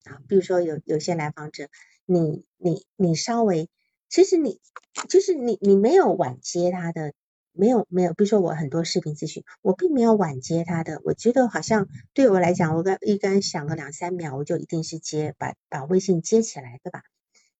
[0.05, 0.21] 啊。
[0.29, 1.67] 比如说，有有些来访者，
[2.05, 3.69] 你你你稍微，
[4.07, 4.61] 其实你
[5.09, 7.13] 就是你你没有晚接他的。
[7.51, 11.01] 没有没有，比如说我很多视频咨询，我并没有晚接他的。
[11.03, 17.03] 我觉得好像对我来讲，我刚一刚想个两三秒，我就一定是接，把把微信接起来，对吧？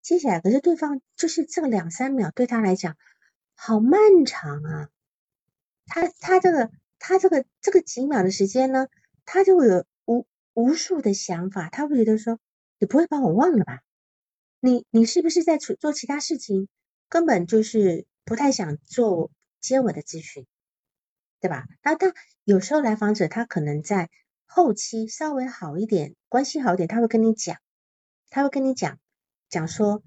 [0.02, 2.96] 接起来，可是对方就是这两三秒对他来讲
[3.62, 4.90] 好漫长啊。
[5.86, 8.88] 他他这个他这个这个几秒的时间呢，
[9.26, 12.40] 他就会有无无数的想法，他会觉得说，
[12.78, 13.82] 你不会把我忘了吧？
[14.62, 16.68] 你你是不是在做做其他事情？
[17.10, 19.32] 根本就是不太想做。
[19.62, 20.48] 接我的咨询，
[21.42, 21.66] 对吧？
[21.84, 22.14] 那他
[22.46, 24.10] 有时候来访者他可能在
[24.46, 27.58] 后期稍微好一点，关系好一点，他会跟你讲，
[28.30, 28.98] 他会跟你讲
[29.50, 30.02] 讲说，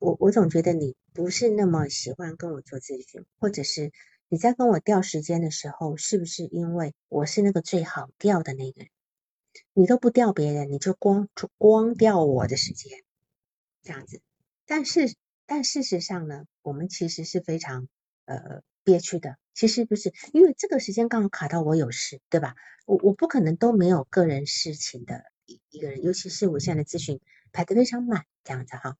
[0.00, 3.90] 我我总觉得你不是那么喜欢跟我做咨询，或者是
[4.28, 8.90] 你在跟我调时间的时候，是不是因为我是那个最好调的那个人，
[9.72, 13.02] 你都不调别人，你就光光调我的时间，
[13.82, 14.20] 这样子。
[14.66, 15.14] 但是
[15.46, 17.88] 但事实上呢，我们其实是非常
[18.26, 19.38] 呃憋屈的。
[19.54, 22.56] 其实不是，因为这个时间刚好卡到我有事，对吧？
[22.84, 28.98] 我我不可能都没有个人事情的一一个人，尤其是我现在的咨询排的非常满，这样子哈，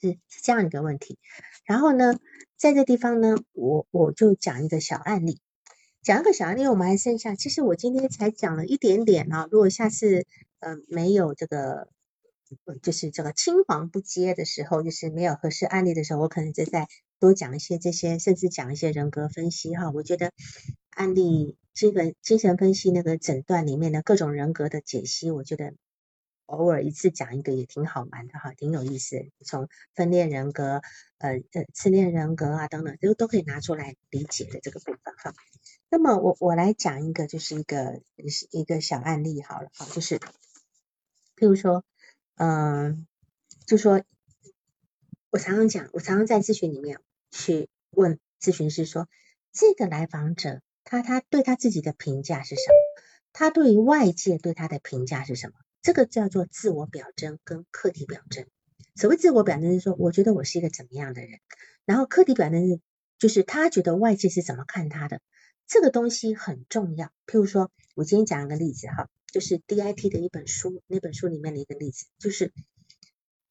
[0.00, 1.18] 是是这样一个问题。
[1.64, 2.18] 然后呢，
[2.56, 5.40] 在这地方呢，我我就讲一个小案例。
[6.02, 7.34] 讲一个小案例，我们还剩下。
[7.34, 9.46] 其实我今天才讲了一点点啊。
[9.50, 10.24] 如果下次
[10.60, 11.88] 呃没有这个，
[12.80, 16.88] 就是这个青黄不接的时候，就是没有合适案例的时候，我可能就再
[17.18, 19.90] 多讲一些这些，甚至讲一些人格分析哈。
[19.90, 20.32] 我觉得
[20.88, 25.74] 案例精神精神分析那个诊断里面的各种人格的解析，我觉得
[26.50, 29.30] 偶尔一次讲一个也挺好玩的哈，挺有意思。
[29.44, 30.82] 从分裂人格、
[31.18, 35.32] 呃呃自恋人格啊等等，都都可以拿出来理解的这个部分哈。
[35.88, 38.00] 那么我我来讲一个，就是一个
[38.50, 40.18] 一个小案例好了，哈，就是
[41.36, 41.84] 譬如说，
[42.36, 43.06] 嗯，
[43.66, 44.02] 就说
[45.30, 46.98] 我常常讲，我常常在咨询里面
[47.30, 49.08] 去问咨询师说，
[49.52, 53.02] 这个来访者他他对他自己的评价是什么？
[53.32, 55.54] 他对于外界对他的评价是什么？
[55.82, 58.46] 这个叫做自我表征跟客体表征。
[58.96, 61.40] 所谓自我表征是说，我觉得我是一个怎么样的人，
[61.84, 62.80] 然后客体表征是
[63.18, 65.20] 就是他觉得外界是怎么看他的。
[65.66, 67.06] 这个东西很重要。
[67.26, 72.52] 譬如说，我今天讲一个例子哈，就是 DIT 的一本书，那本书里面的一个例子，就是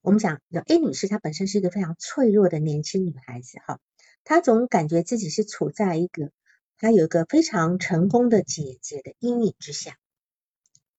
[0.01, 3.79] 我们讲 A 女士，她本身是一个非常脆弱的年轻女孩子哈，
[4.23, 6.31] 她总感觉自己是处在一个
[6.77, 9.97] 她有一个非常成功的姐姐的阴影之下，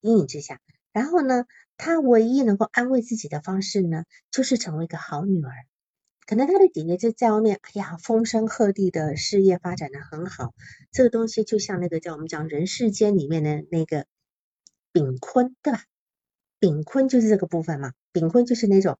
[0.00, 0.60] 阴影之下。
[0.92, 5.52] 然后呢，她唯一能够安慰自己的方式呢，就是成为一个好女儿。
[6.26, 10.54] 可能他的姐姐就在外面，哎呀，风声鹤唳的事业发展的很好。
[10.92, 14.06] 这个东西就像那个叫我们讲人世间里面的那个
[14.92, 15.82] 丙坤，对吧？
[16.60, 17.94] 丙坤就是这个部分嘛。
[18.12, 18.96] 丙坤就是那种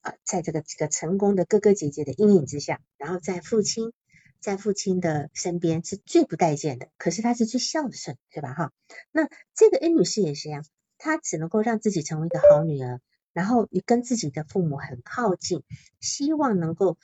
[0.00, 3.92] 啊，在这个这个成功的哥哥姐姐的阴影之下，然后在父亲
[4.40, 8.54] 在父亲的身边是最不待见的，可是他是最孝顺，对吧？
[8.54, 8.72] 哈，
[9.10, 10.64] 那这个 A 女士也是一样，
[11.02, 13.00] 她只能够让自己成为一个好女儿。
[13.32, 15.64] 然后你跟自己的父母很靠近，
[16.00, 16.96] 希望能够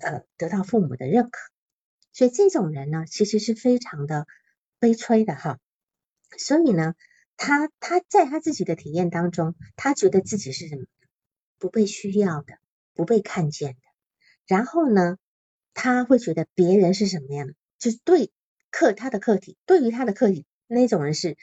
[0.00, 1.38] 呃得到父母的认可，
[2.12, 4.26] 所以这种人呢，其实是非常的
[4.78, 5.60] 悲催的哈。
[6.36, 6.94] 所以呢，
[7.36, 10.86] 他他在他自己的体验当中，他觉得自己是什么？
[11.58, 12.58] 不被需要的，
[12.94, 13.78] 不被看见的。
[14.46, 15.18] 然后呢，
[15.74, 17.54] 他会觉得别人是什么样的？
[17.78, 18.32] 就是对
[18.70, 21.36] 客他的客体，对于他的客体，那种人是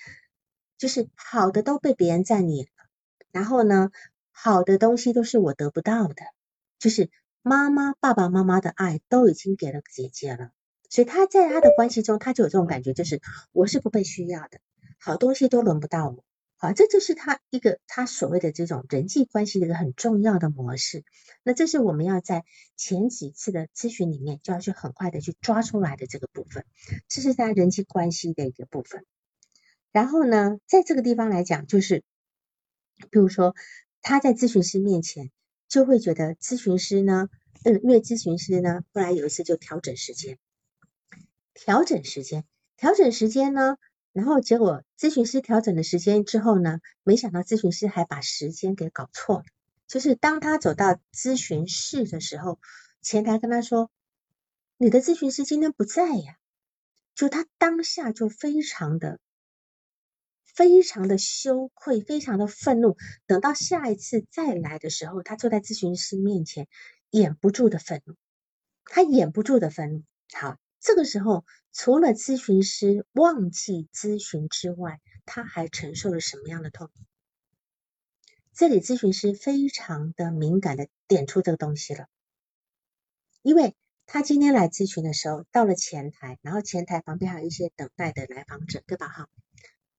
[0.82, 2.90] 就是好的都被别人占领了，
[3.32, 3.92] 然后呢？
[4.34, 6.24] 好的东西都是我得不到的，
[6.80, 7.12] 就是
[7.44, 10.50] 妈妈、爸爸妈妈的爱都已经给了姐姐了，
[10.90, 13.22] 所以他在他的关系中，他就有这种感觉，就是
[13.52, 14.60] 我是不被需要的，
[15.00, 16.24] 好东西都轮不到我，
[16.58, 21.04] 好，这就是他一个他所谓的这种人际关系的一个很重要的模式。
[21.44, 22.44] 那这是我们要在
[22.76, 26.66] 前几次的咨询里面就要去很快的去抓出来的这个部分，
[27.08, 29.06] 这是他人际关系的一个部分。
[29.92, 32.04] 然后呢，在这个地方来讲，就是
[33.10, 33.56] 比如说。
[34.04, 35.30] 他在咨询师面前
[35.68, 37.30] 就会觉得咨询师呢，
[37.64, 40.40] 嗯，因为咨询师呢，后来有一次就调整时间，
[41.54, 42.44] 调整时间，
[42.78, 43.78] 调整时间呢，
[44.12, 49.46] 然后结果咨询师调整了时间之后呢，没想到咨询师还把时间给搞错了，
[49.88, 52.60] 就是当他走到咨询室的时候，
[53.04, 53.92] 前台跟他说，
[54.78, 56.38] 你的咨询师今天不在呀，
[57.14, 59.20] 就他当下就非常的。
[60.56, 62.98] 非常的羞愧，非常的愤怒。
[63.26, 66.68] 等到下一次再来的时候，他坐在咨询师面前，
[67.10, 68.16] 掩不住的愤怒，
[68.86, 70.04] 他掩不住的愤怒。
[70.34, 76.90] 好，这个时候除了咨询师忘记咨询之外，他还承受了什么样的痛？
[78.54, 82.08] 这里咨询师非常的敏感的点出这个东西了，
[83.42, 83.76] 因为
[84.06, 89.08] 他今天来咨询的时候，到了前台，然后前台旁边还有一些等待的来访者，对吧？
[89.08, 89.30] 哈。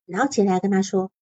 [0.05, 1.12] 然后前台跟他说：“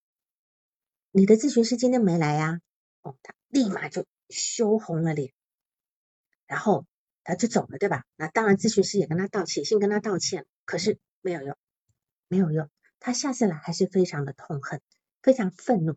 [1.12, 2.61] 你的咨询师今天没来呀？”
[3.03, 5.33] 哦，他立马就羞红了脸，
[6.47, 6.85] 然后
[7.24, 8.05] 他就走了，对吧？
[8.16, 11.57] 那当然，咨询师也跟他道歉，信跟他道歉，可是没有用，
[12.28, 12.68] 没有用。
[12.99, 14.83] 他下次来还是非常的痛恨，
[15.22, 15.97] 非常愤怒，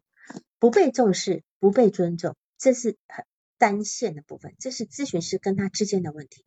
[0.60, 3.26] 不被重视，不被尊重，这是很
[3.58, 6.46] 单线的部分，这是咨询师跟他之间的问题。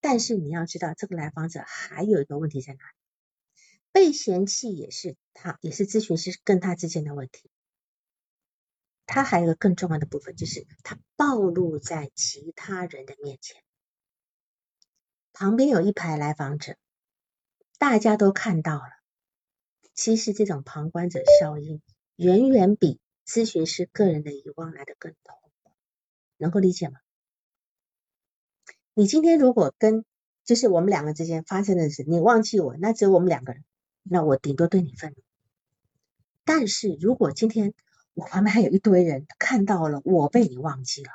[0.00, 3.03] 但是你要知道，这个来访者还有一个问题在哪里？
[3.94, 7.48] 被嫌弃也是他，也是咨询师跟他之间的问题。
[9.06, 13.62] 他还有一个更重要的部分，就是他暴露在其他人的面前。
[15.32, 16.76] 旁边有一排来访者，
[17.78, 18.90] 大家都看到了。
[19.94, 21.80] 其实这种旁观者效应，
[22.16, 25.70] 远远比咨询师个人的遗忘来的更痛苦。
[26.36, 26.98] 能够理解吗？
[28.92, 30.04] 你今天如果跟
[30.42, 33.64] 就是我们两个之间发生的事，你忘记我，那只有我们两个人，
[34.04, 35.16] 那我顶多对你愤怒。
[36.44, 37.74] 但是如果今天
[38.14, 41.10] 我旁边还有一堆人看到了我被你忘记了，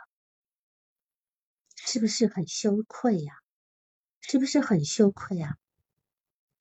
[1.76, 3.34] 是不是很羞愧呀？
[4.22, 5.58] 是不是很羞愧呀？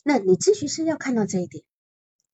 [0.04, 1.64] 那你咨询师要看到这一点，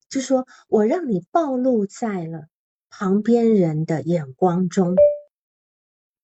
[0.08, 2.48] 就说我让你暴露在了
[2.90, 4.94] 旁边人的眼光中，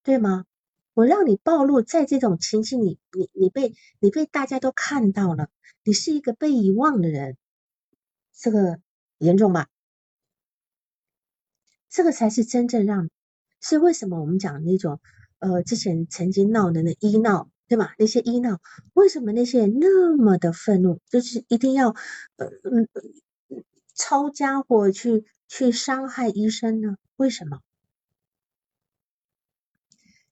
[0.03, 0.45] 对吗？
[0.93, 5.49] 我让你暴露在这种情境里，你你被你被大家都看到了，
[5.83, 7.37] 你是一个被遗忘的人，
[8.41, 8.79] 这个
[9.19, 9.67] 严重吧？
[11.89, 13.07] 这个才是真正让，
[13.59, 14.99] 是为什么我们讲那种
[15.37, 17.93] 呃之前曾经闹的那医闹，对吧？
[17.99, 18.59] 那些医闹，
[18.93, 21.89] 为什么那些人那么的愤怒，就是一定要
[22.37, 22.89] 呃嗯
[23.93, 26.97] 抄家伙去去伤害医生呢？
[27.17, 27.61] 为什么？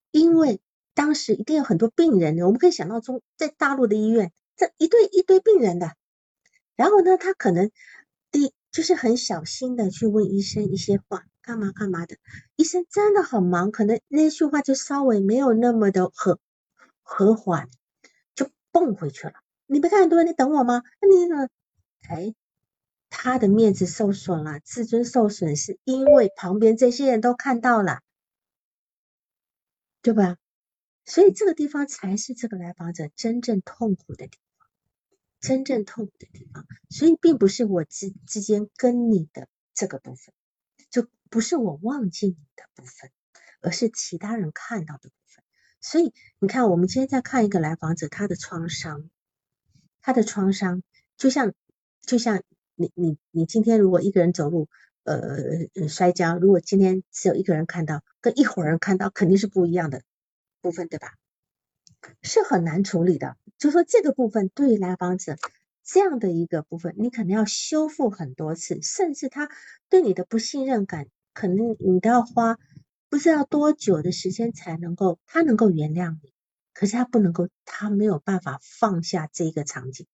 [0.10, 0.60] 因为
[0.95, 5.95] 当时一定有很多病人，我们可以想到中在大陆的医院，这一堆一堆病人的，
[6.76, 7.70] 然后呢，他可能
[8.72, 12.18] 就是很小心的去问医生一些话，干嘛干嘛的，
[12.56, 16.40] 医生真的很忙，可能那句话就稍微没有那么的和
[17.02, 17.70] 和缓，
[18.36, 19.34] 就蹦回去了。
[19.66, 20.84] 你没看很多人，你等我吗？
[21.02, 21.48] 那你呢？
[22.08, 22.34] 哎，
[23.10, 28.02] 他的面子受损了，自尊受损，是因为旁边这些人都看到了。
[30.02, 30.38] 对吧？
[31.06, 34.49] 所以这个地方才是这个来访者真正痛苦的地方，
[35.40, 36.66] 真正痛苦的地方。
[36.90, 40.34] 所以并不是我之之间跟你的这个部分，
[40.90, 43.12] 就不是我忘记你的部分，
[43.62, 45.44] 而是其他人看到的部分。
[45.82, 49.10] 所以你看，我们今天在看一个来访者，他的创伤，
[50.02, 50.84] 他的创伤，
[51.18, 51.54] 就像
[52.02, 52.44] 就像
[52.76, 54.68] 你你你今天如果一个人走路。
[55.06, 60.04] 呃，摔跤，如果今天只有一个人看到，跟一伙人看到，肯定是不一样的
[60.62, 61.16] 部分，对吧？
[62.22, 63.38] 是很难处理的。
[63.58, 65.38] 就说这个部分对于来访者
[65.84, 69.50] 这样的一个部分，你可能要修复很多次，甚至他
[69.89, 72.58] 对你的不信任感，可能你都要花
[73.10, 76.32] 不知道多久的时间才能够他能够原谅你，
[76.74, 80.06] 可是他不能够，他没有办法放下这个场景。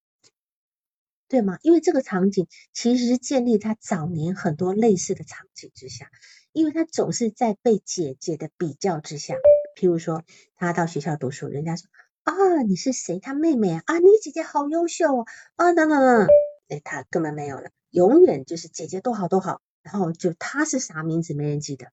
[1.27, 1.57] 对吗？
[1.63, 6.09] 因为这个场景其实是建立他早年很多类似的场景之下，
[6.53, 9.33] 因为他总是在被姐姐的比较之下。
[9.75, 10.23] 譬如说，
[10.55, 11.87] 他到学校读书，人家说
[12.23, 13.19] 啊，你是谁？
[13.19, 16.27] 他妹妹啊，啊，你姐姐好优秀哦，啊，等等等，
[16.69, 21.91] 哎，他根本没有了，永远就是姐姐多好多好，然后就他是啥名字没人记得，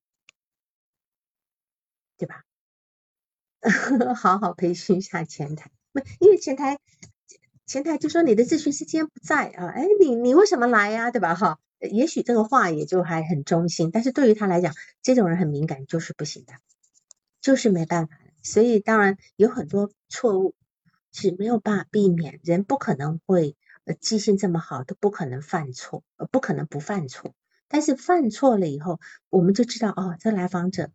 [2.17, 2.43] 对吧？
[4.15, 5.69] 好好培训一下前台，
[6.19, 6.79] 因为前台。
[7.65, 11.11] 前台就说你的咨询师今天不在啊，哎，你你为什么来呀？
[11.11, 11.33] 对吧？
[11.33, 16.53] 哈，也许这个话也就还很中心，但是对于他来讲，这种人很敏感，就是不行的，
[17.43, 18.17] 就是没办法。
[18.41, 20.55] 所以当然有很多错误
[21.11, 27.35] 是没有办法避免，人不可能会呃记性这么好，都不可能犯错，呃不可能不犯错。
[27.67, 30.91] 但是犯错了以后，我们就知道哦，这来访者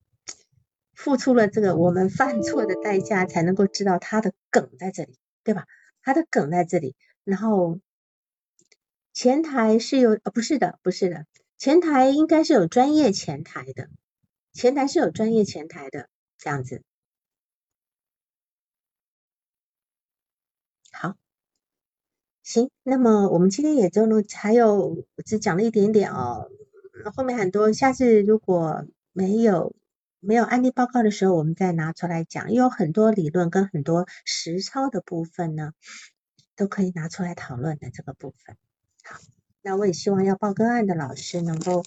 [0.94, 5.66] 付出了这个我们犯错的代价，才能够知道他的梗在这里，对吧？
[6.02, 7.80] 他的梗在这里，然后
[9.12, 11.26] 前台是有呃不是的不是的，
[11.56, 13.88] 前台应该是有专业前台的，
[14.52, 16.08] 前台是有专业前台的
[16.38, 16.82] 这样子。
[20.92, 21.16] 好，
[22.42, 26.48] 行，那么我们今天也就呢还有只讲了一点点哦，
[27.14, 29.74] 后面很多，下次如果没有。
[30.20, 35.74] 没有案例报告的时候，我们再拿出来讲，有很多理论跟很多实操的部分呢，
[36.56, 38.56] 都可以拿出来讨论的这个部分。
[39.04, 39.20] 好，
[39.62, 41.84] 那我也希望要报个案的老师能够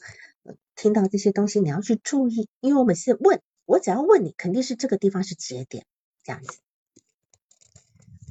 [0.77, 5.85] 听到这些东西，你要去注意，因为我每次问，我只要问你，肯定是这个地方是节点，
[6.23, 6.59] 这样子。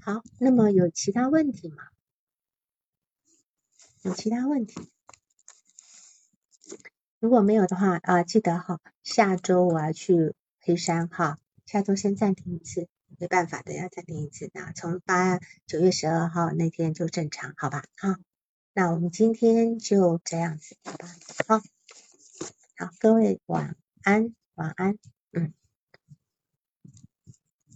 [0.02, 1.88] 好，那么有其他问题吗？
[4.02, 4.90] 有其他问题？
[7.18, 17.84] 如果没有的话啊，记得哈，下周我要去黑山哈，下周先暂停一次，没办法的要暂停一次，那从八九月十二号那天就正常，好吧？
[17.98, 18.14] 好，
[18.72, 21.08] 那我们今天就这样子，好吧？
[21.46, 21.58] 好，
[22.78, 24.98] 好，各位晚安，晚安，
[25.32, 25.52] 嗯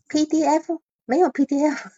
[0.08, 1.90] ，PDF 没有 PDF。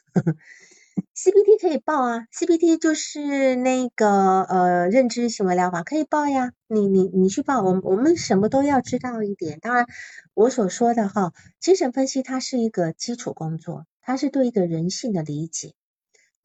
[1.14, 9.60] CBT 可以报啊，CBT 就是那个呃认知行为疗法可以报呀，你你你去报，我我们什么都要知道一点。
[9.60, 9.86] 当然
[10.32, 15.74] 我所说的哈，精神分析它是一个基础工作，它是对一个人性的理解，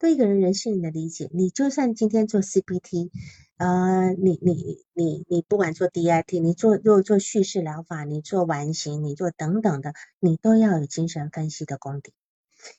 [0.02, 3.12] 对一个人人性的理解，你就算今天做 CBT，
[3.56, 12.12] 呃，你你你你不管做 DIT，你做做做叙事疗法，你做完形，你做等等的，你都要有精神分析的功底，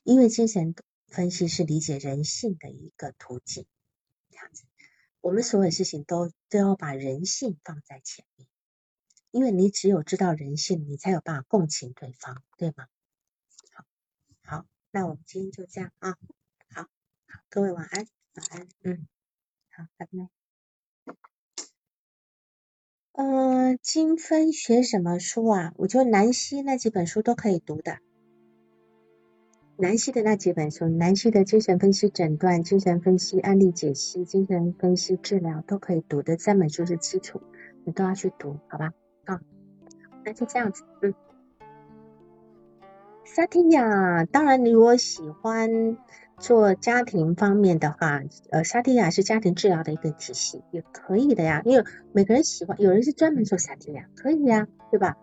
[0.03, 0.75] 因为精神
[1.07, 3.65] 分析是理解人性的一个途径。
[4.29, 4.65] 这样子，
[5.21, 8.49] 我们所有事情都都要把人性放在前面，
[9.31, 12.87] 因为你只有知道人性，你才有办法共情对方，对吗？
[13.71, 13.85] 好，
[14.43, 16.17] 好，那我们今天就这样啊。
[17.49, 19.07] 各位晚安，晚安，嗯，
[19.71, 20.29] 好，拜拜。
[23.13, 25.73] 嗯，精分学什么书啊？
[25.77, 27.99] 我觉得南希那几本书都可以读的。
[29.77, 37.41] 南希的那几本书，南希的精神分析诊断、精神分析案例解析、精神分析治疗都可以读的，三本书是基础，
[37.85, 38.93] 你都要去读，好吧？
[39.25, 39.41] 啊，
[40.23, 41.13] 那就这样子，嗯。
[43.35, 45.97] 萨提亚，当然，你如果喜欢。
[46.39, 51.61] 做家庭方面的话，呃，沙提亚是家庭治疗的一个体系，也可以的呀。
[51.63, 55.15] 因为每个人喜欢，有人是专门做沙提亚，可以呀，对吧？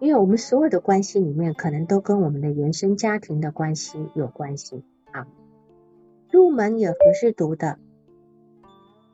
[0.00, 5.28] 因为我们所有的关系里面，可能都跟我们的原生家庭的关系有关系啊。
[6.32, 7.78] 入门也合适读的，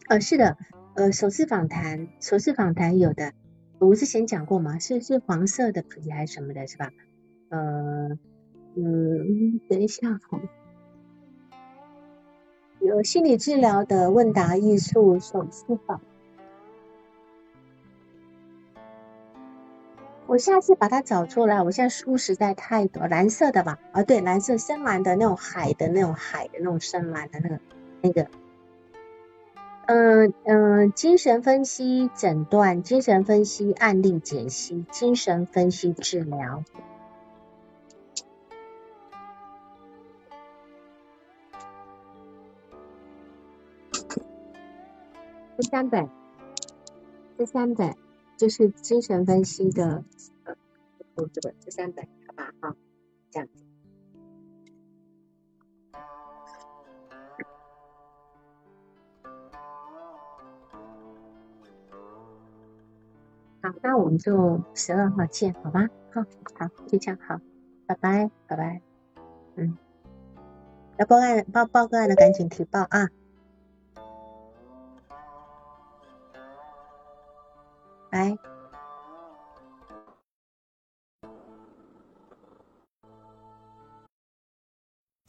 [0.09, 0.57] 呃，是的，
[0.94, 3.32] 呃，首次访谈，首次访谈有的，
[3.80, 4.78] 我之前讲过吗？
[4.78, 6.90] 是是黄色的皮还是什么的，是吧？
[7.51, 8.16] 呃，
[8.75, 10.21] 嗯，等一下。
[12.81, 16.01] 有心理治疗的问答艺术首次访，
[20.27, 21.62] 我下次把它找出来。
[21.62, 23.79] 我现在书实在太多，蓝色的吧？
[23.93, 27.61] 啊，对，蓝色深蓝的那种海的那种海的那种深蓝的那个
[28.01, 28.29] 那个，
[29.87, 36.64] 嗯嗯，精神分析诊断、精神分析案例解析、精神分析治疗。
[45.61, 46.08] 这三本，
[47.36, 47.94] 这三本
[48.38, 50.02] 就是精神分析的，
[50.44, 50.56] 呃，
[51.34, 52.74] 这本这三本，好吧，好，
[53.30, 53.48] 这样。
[63.62, 65.86] 好，那我们就十二号见，好吧？
[66.11, 66.22] 好，
[66.58, 67.38] 好，就这样，好，
[67.84, 68.80] 拜拜，拜拜，
[69.56, 69.76] 嗯，
[70.96, 73.11] 要报案报报个案的赶紧提报啊。